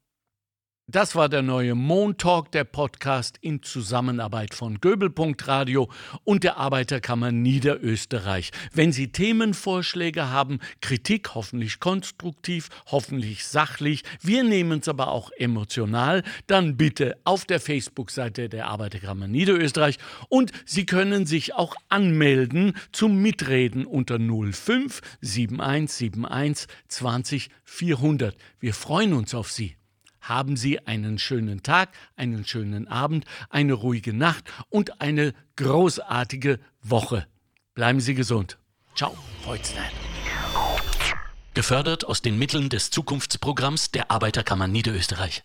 Das 0.93 1.15
war 1.15 1.31
der 1.31 1.41
neue 1.41 1.75
Montalk, 1.75 2.53
der 2.53 2.65
Podcast 2.65 3.39
in 3.41 3.63
Zusammenarbeit 3.63 4.53
von 4.53 4.79
Göbel.radio 4.79 5.89
und 6.23 6.45
der 6.45 6.59
Arbeiterkammer 6.59 7.33
Niederösterreich. 7.33 8.51
Wenn 8.75 8.93
Sie 8.93 9.11
Themenvorschläge 9.11 10.29
haben, 10.29 10.61
Kritik 10.83 11.35
hoffentlich 11.35 11.81
konstruktiv, 11.81 12.69
hoffentlich 12.89 13.47
sachlich, 13.47 14.03
wir 14.21 14.45
nehmen 14.45 14.81
es 14.81 14.89
aber 14.89 15.09
auch 15.09 15.31
emotional, 15.39 16.25
dann 16.47 16.77
bitte 16.77 17.17
auf 17.25 17.47
der 17.47 17.61
Facebook-Seite 17.61 18.51
der 18.51 18.67
Arbeiterkammer 18.67 19.29
Niederösterreich 19.29 19.97
und 20.29 20.53
Sie 20.67 20.85
können 20.85 21.25
sich 21.25 21.55
auch 21.55 21.75
anmelden 21.89 22.75
zum 22.93 23.17
Mitreden 23.17 23.87
unter 23.87 24.19
05 24.19 25.01
7171 25.23 26.69
20 26.89 27.49
400. 27.65 28.37
Wir 28.61 28.75
freuen 28.75 29.15
uns 29.15 29.35
auf 29.35 29.51
Sie. 29.51 29.75
Haben 30.23 30.57
Sie 30.57 30.87
einen 30.87 31.19
schönen 31.19 31.63
Tag, 31.63 31.91
einen 32.17 32.45
schönen 32.47 32.89
Abend, 32.89 33.27
eine 33.51 33.75
ruhige 33.75 34.15
Nacht 34.15 34.45
und 34.71 35.01
eine 35.01 35.35
großartige 35.57 36.59
Woche. 36.81 37.27
Bleiben 37.75 38.01
Sie 38.01 38.15
gesund. 38.15 38.59
Ciao, 38.95 39.15
Freudstein. 39.43 39.91
Gefördert 41.55 42.07
aus 42.07 42.23
den 42.23 42.39
Mitteln 42.39 42.71
des 42.71 42.91
Zukunftsprogramms 42.91 43.91
der 43.91 44.11
Arbeiterkammer 44.11 44.69
Niederösterreich. 44.69 45.43